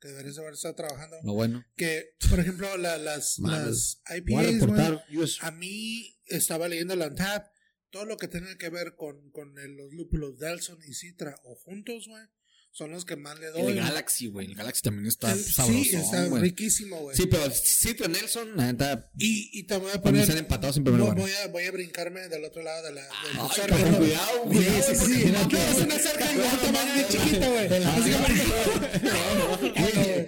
que 0.00 0.08
deberías 0.08 0.38
haber 0.38 0.54
estado 0.54 0.74
trabajando, 0.76 1.16
Lo 1.24 1.34
bueno. 1.34 1.62
que, 1.76 2.14
por 2.30 2.40
ejemplo, 2.40 2.74
la- 2.78 2.96
las, 2.96 3.38
Mames. 3.38 3.66
las 3.66 4.00
a 4.06 4.16
IPAs, 4.16 5.38
a 5.42 5.50
mí 5.50 6.16
estaba 6.26 6.66
leyendo 6.68 6.96
la 6.96 7.08
Untap, 7.08 7.48
todo 7.90 8.06
lo 8.06 8.16
que 8.16 8.28
tenga 8.28 8.56
que 8.56 8.70
ver 8.70 8.94
con, 8.96 9.30
con 9.30 9.58
el- 9.58 9.76
los 9.76 9.92
lúpulos 9.92 10.38
Delson 10.38 10.78
y 10.86 10.94
Citra 10.94 11.34
o 11.44 11.54
juntos, 11.56 12.06
güey, 12.08 12.24
son 12.72 12.92
los 12.92 13.04
que 13.04 13.16
más 13.16 13.38
le 13.40 13.48
doy. 13.48 13.62
El 13.72 13.76
Galaxy, 13.76 14.28
güey, 14.28 14.46
el 14.46 14.54
Galaxy 14.54 14.80
también 14.82 15.06
está 15.06 15.32
El- 15.32 15.44
sabroso, 15.44 15.82
sí, 15.84 15.96
está 15.96 16.24
güey. 16.26 16.42
riquísimo, 16.42 16.96
güey. 17.00 17.16
Sí, 17.16 17.26
pero 17.26 17.50
Citra 17.50 18.08
Nelson, 18.08 18.56
la 18.56 18.66
neta, 18.72 19.10
Y, 19.18 19.50
y 19.58 19.64
te 19.64 19.76
voy 19.76 19.90
a 19.92 20.00
poner. 20.00 20.22
están 20.22 20.38
empatados 20.38 20.76
en 20.76 20.84
primer 20.84 21.00
lugar. 21.00 21.16
voy 21.18 21.32
a, 21.32 21.48
voy 21.48 21.64
a 21.64 21.70
brincarme 21.72 22.28
del 22.28 22.44
otro 22.44 22.62
lado 22.62 22.84
de 22.86 22.92
la. 22.92 23.02
del 23.02 23.10
Ay, 23.38 23.48
cerco, 23.54 23.76
¿no? 23.78 23.98
cuidado, 23.98 24.42
cuidado, 24.44 24.82
sí, 24.88 24.94
sí, 24.96 25.14
sí. 25.22 25.24
no, 25.32 25.46
No, 25.48 25.58
es 25.58 25.78
una 25.78 25.98
cerca 25.98 26.32
igual, 26.32 26.48
no, 26.52 26.58
tamaño 26.58 26.94
no, 26.96 27.08
chiquita, 27.08 27.48
güey. 27.48 27.68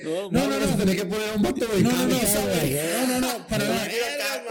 No, 0.02 0.30
no, 0.30 0.48
no, 0.48 0.58
no. 0.66 0.76
Tenía 0.76 0.96
que 0.96 1.04
poner 1.04 1.36
un 1.36 1.42
vato, 1.42 1.66
güey. 1.68 1.82
No, 1.82 1.90
no, 1.90 1.96
no, 1.96 2.08
no, 2.08 2.12
güey. 2.16 2.74
no, 2.74 3.06
no, 3.06 3.20
no, 3.20 3.46
para 3.48 3.64
la 3.68 3.86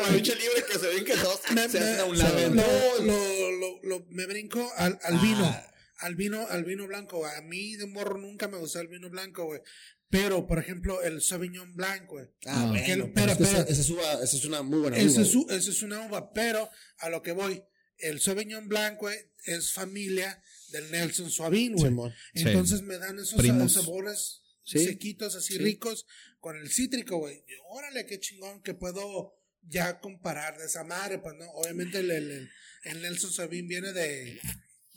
la 0.02 0.10
lucha 0.10 0.34
libre 0.34 0.64
que 0.72 0.80
se 0.80 0.88
ven 0.88 1.06
que 1.06 1.16
todos 1.16 1.40
me, 1.54 1.70
se 1.70 1.78
hacen 1.80 2.00
a 2.00 2.06
un 2.06 2.18
lado. 2.18 2.40
lo, 2.50 3.04
lo, 3.04 3.52
lo, 3.52 3.80
lo- 3.84 4.06
me 4.10 4.26
brinco 4.26 4.72
al, 4.78 5.00
Ah. 5.04 5.20
vino. 5.22 5.56
Al 6.02 6.16
vino, 6.16 6.46
al 6.50 6.64
vino 6.66 6.86
blanco. 6.88 7.18
güey. 7.20 7.32
A 7.36 7.42
mí 7.42 7.76
de 7.76 7.88
morro 7.88 8.18
nunca 8.18 8.48
me 8.48 8.58
gustó 8.58 8.80
el 8.80 8.88
vino 8.88 9.10
blanco, 9.10 9.46
güey. 9.46 9.62
Pero, 10.10 10.46
por 10.46 10.60
ejemplo, 10.60 11.02
el 11.02 11.22
Sauvignon 11.22 11.74
Blanc, 11.74 12.06
güey. 12.10 12.26
Ah, 12.46 12.66
bueno, 12.68 13.10
pero 13.16 13.38
que 13.38 13.44
esa, 13.44 13.62
esa 13.62 13.82
es 13.82 13.90
uva- 13.90 14.22
esa 14.22 14.36
es 14.38 14.44
una 14.44 14.62
muy 14.62 14.80
buena 14.80 14.98
Esa 14.98 15.22
uva, 15.22 15.54
es, 15.56 15.62
esa 15.62 15.72
es 15.72 15.82
una 15.84 16.06
uva, 16.06 16.34
pero 16.34 16.70
a 16.98 17.10
lo 17.10 17.22
que 17.22 17.32
voy, 17.32 17.64
el 17.98 18.20
Sauvignon 18.20 18.68
Blanc, 18.68 19.00
güey, 19.00 19.18
es 19.46 19.72
familia 19.72 20.44
del 20.72 20.92
Nelson 20.92 21.32
Suavín, 21.32 21.76
güey. 21.76 21.94
Sí. 22.34 22.44
Entonces 22.46 22.82
me 22.82 22.98
dan 22.98 23.20
esos 23.20 23.36
Primos. 23.40 23.72
sa- 23.72 23.80
sabores 23.82 24.42
Sí. 24.66 24.80
sequitos, 24.84 25.36
así 25.36 25.54
Sí. 25.54 25.60
ricos, 25.60 26.06
con 26.42 26.58
el 26.58 26.70
cítrico, 26.70 27.18
güey. 27.18 27.46
Órale, 27.70 28.06
qué 28.06 28.20
chingón 28.20 28.62
que 28.64 28.74
puedo 28.74 29.34
ya 29.62 30.00
comparar 30.02 30.58
de 30.58 30.66
esa 30.66 30.84
madre, 30.84 31.20
pues 31.20 31.36
no. 31.38 31.50
Obviamente 31.52 32.00
el, 32.00 32.12
el, 32.12 32.32
el- 32.32 32.50
el 32.84 33.02
Nelson 33.02 33.32
Sauvin 33.32 33.66
viene 33.68 33.94
de 33.94 34.40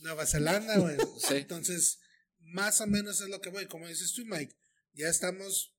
Nueva 0.04 0.24
Zelanda, 0.26 0.78
güey. 0.78 0.96
Sí. 1.18 1.34
Entonces, 1.34 1.98
más 2.38 2.80
o 2.80 2.86
menos 2.86 3.20
es 3.20 3.28
lo 3.28 3.40
que 3.40 3.50
voy. 3.50 3.66
Como 3.66 3.88
dices 3.88 4.12
tú, 4.12 4.24
Mike, 4.26 4.54
ya 4.92 5.08
estamos 5.08 5.74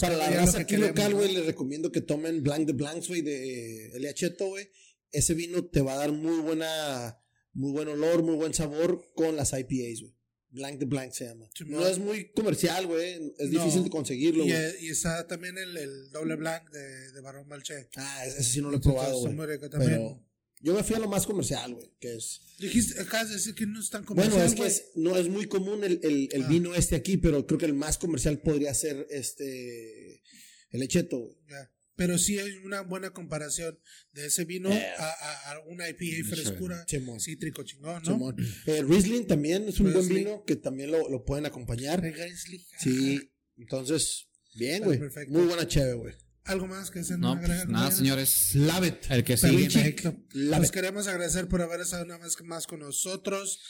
Para 0.00 0.16
la 0.18 0.28
raza 0.30 0.58
que 0.58 0.62
aquí 0.64 0.74
queremos, 0.74 0.90
local, 0.90 1.12
¿no? 1.12 1.16
güey, 1.18 1.32
les 1.32 1.46
recomiendo 1.46 1.90
que 1.90 2.02
tomen 2.02 2.42
Blanc 2.42 2.66
de 2.66 2.72
Blancs, 2.74 3.08
güey, 3.08 3.22
de 3.22 3.92
Elia 3.96 4.12
Cheto, 4.12 4.48
güey. 4.48 4.68
Ese 5.12 5.32
vino 5.34 5.64
te 5.66 5.80
va 5.80 5.94
a 5.94 5.96
dar 5.96 6.12
muy 6.12 6.38
buena, 6.40 7.18
muy 7.52 7.72
buen 7.72 7.88
olor, 7.88 8.22
muy 8.22 8.34
buen 8.36 8.52
sabor 8.54 9.10
con 9.14 9.34
las 9.36 9.52
IPAs, 9.52 10.02
güey. 10.02 10.14
Blanc 10.52 10.78
de 10.80 10.84
Blanc 10.86 11.12
se 11.12 11.26
llama. 11.26 11.48
No 11.66 11.86
es 11.86 11.98
muy 12.00 12.32
comercial, 12.32 12.86
güey. 12.88 13.32
Es 13.38 13.50
No. 13.50 13.60
difícil 13.62 13.84
de 13.84 13.90
conseguirlo, 13.90 14.44
Y, 14.44 14.48
güey. 14.50 14.60
eh, 14.60 14.74
y 14.80 14.88
está 14.90 15.24
también 15.28 15.56
el, 15.58 15.76
el 15.76 16.10
doble 16.10 16.34
blanc 16.34 16.68
de, 16.70 17.12
de 17.12 17.20
Barón 17.20 17.48
Balché. 17.48 17.88
Ah, 17.96 18.26
ese 18.26 18.42
sí 18.42 18.60
no 18.60 18.68
lo 18.70 18.78
he 18.78 18.80
probado, 18.80 19.16
güey. 19.20 19.32
muy 19.32 19.46
rico 19.46 19.70
también. 19.70 19.92
Pero 19.92 20.26
yo 20.60 20.74
me 20.74 20.82
fui 20.84 20.94
a 20.96 20.98
lo 20.98 21.08
más 21.08 21.26
comercial, 21.26 21.74
güey, 21.74 21.90
que 21.98 22.14
es... 22.16 22.40
Dijiste, 22.58 23.00
acabas 23.00 23.28
de 23.30 23.36
decir 23.36 23.54
que 23.54 23.66
no 23.66 23.80
es 23.80 23.88
tan 23.90 24.04
Bueno, 24.04 24.30
comercial, 24.30 24.46
es 24.46 24.54
que 24.54 24.66
es- 24.66 24.90
no 24.96 25.16
es 25.16 25.28
muy 25.28 25.46
común 25.46 25.82
el, 25.84 25.98
el- 26.02 26.28
el 26.32 26.42
Ah. 26.44 26.48
vino 26.48 26.74
este 26.74 26.96
aquí, 26.96 27.16
pero 27.16 27.46
creo 27.46 27.58
que 27.58 27.66
el 27.66 27.74
más 27.74 27.96
comercial 27.98 28.38
podría 28.40 28.74
ser 28.74 29.06
este... 29.10 30.22
El 30.70 30.82
Echeto, 30.82 31.18
güey. 31.18 31.36
Ya. 31.48 31.70
Pero 31.96 32.16
sí 32.16 32.38
hay 32.38 32.52
una 32.64 32.80
buena 32.82 33.10
comparación 33.10 33.78
de 34.12 34.26
ese 34.26 34.44
vino 34.44 34.70
Eh. 34.72 34.86
a, 34.98 35.52
a- 35.52 35.60
una 35.66 35.88
IPA 35.88 36.28
frescura, 36.28 36.84
Simón. 36.88 37.20
cítrico 37.20 37.62
chingón, 37.62 38.02
¿no? 38.04 38.34
Eh, 38.66 38.82
Riesling 38.82 39.26
también 39.26 39.68
es 39.68 39.80
un 39.80 39.92
buen 39.92 40.08
vino 40.08 40.44
que 40.46 40.56
también 40.56 40.90
lo, 40.90 41.08
lo 41.10 41.24
pueden 41.24 41.44
acompañar. 41.46 42.00
Riesling. 42.02 42.60
Sí, 42.78 43.20
entonces, 43.58 44.28
bien, 44.54 44.82
güey. 44.84 44.98
Muy 45.28 45.44
buena 45.46 45.66
cheve, 45.68 45.94
güey. 45.94 46.14
¿Algo 46.44 46.66
más 46.66 46.90
que 46.90 47.04
se 47.04 47.18
No, 47.18 47.34
nos 47.34 47.46
pues 47.46 47.68
nada, 47.68 47.90
señores. 47.90 48.54
Lavet. 48.54 49.10
El 49.10 49.24
que 49.24 49.36
sigue. 49.36 49.70
Perfecto. 49.70 50.16
Love 50.32 50.58
Los 50.58 50.68
it. 50.68 50.72
queremos 50.74 51.06
agradecer 51.06 51.48
por 51.48 51.62
haber 51.62 51.80
estado 51.80 52.04
una 52.04 52.18
vez 52.18 52.40
más 52.42 52.66
con 52.66 52.80
nosotros. 52.80 53.60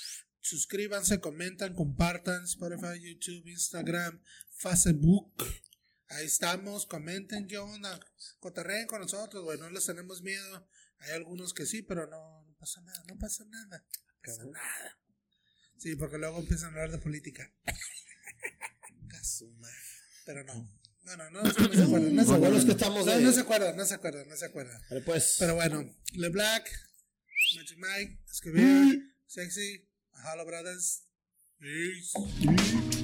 Suscríbanse, 0.40 1.20
comentan, 1.20 1.74
compartan 1.74 2.44
Spotify, 2.44 2.98
YouTube, 3.00 3.46
Instagram, 3.48 4.22
Facebook. 4.56 5.44
Ahí 6.08 6.26
estamos, 6.26 6.86
comenten 6.86 7.46
qué 7.46 7.58
onda. 7.58 8.00
Cotarreen 8.38 8.86
con 8.86 9.00
nosotros, 9.00 9.44
güey. 9.44 9.58
No 9.58 9.68
les 9.68 9.84
tenemos 9.84 10.22
miedo. 10.22 10.66
Hay 11.00 11.12
algunos 11.12 11.52
que 11.52 11.66
sí, 11.66 11.82
pero 11.82 12.06
no, 12.06 12.44
no 12.44 12.54
pasa 12.56 12.80
nada, 12.80 13.02
no 13.08 13.18
pasa 13.18 13.44
nada. 13.44 13.84
No 14.06 14.14
pasa 14.24 14.44
nada. 14.44 14.98
Sí, 15.76 15.96
porque 15.96 16.18
luego 16.18 16.38
empiezan 16.38 16.68
a 16.68 16.72
hablar 16.72 16.90
de 16.90 16.98
política. 16.98 17.52
Pero 20.26 20.44
no. 20.44 20.79
No, 21.10 21.16
no, 21.16 21.30
no, 21.30 21.42
no 21.42 21.50
se 21.52 21.82
acuerdan. 21.82 22.14
No 22.14 22.24
se 22.24 22.34
acuerdan. 22.34 22.64
que 22.64 22.72
estamos 22.72 23.06
No, 23.06 23.32
se 23.32 23.40
acuerdan, 23.40 23.76
no 23.76 23.84
se 23.84 23.94
acuerdan, 23.94 24.28
no 24.28 24.36
se 24.36 24.44
acuerdan. 24.46 24.80
Vale, 24.90 25.02
pues. 25.02 25.36
Pero 25.40 25.54
bueno, 25.56 25.84
Le 26.14 26.28
Black, 26.28 26.70
Magic 27.56 27.78
Mike, 27.78 28.18
Escobar, 28.30 28.96
Sexy, 29.26 29.88
Hello 30.24 30.44
Brothers. 30.46 31.02
Peace. 31.58 32.99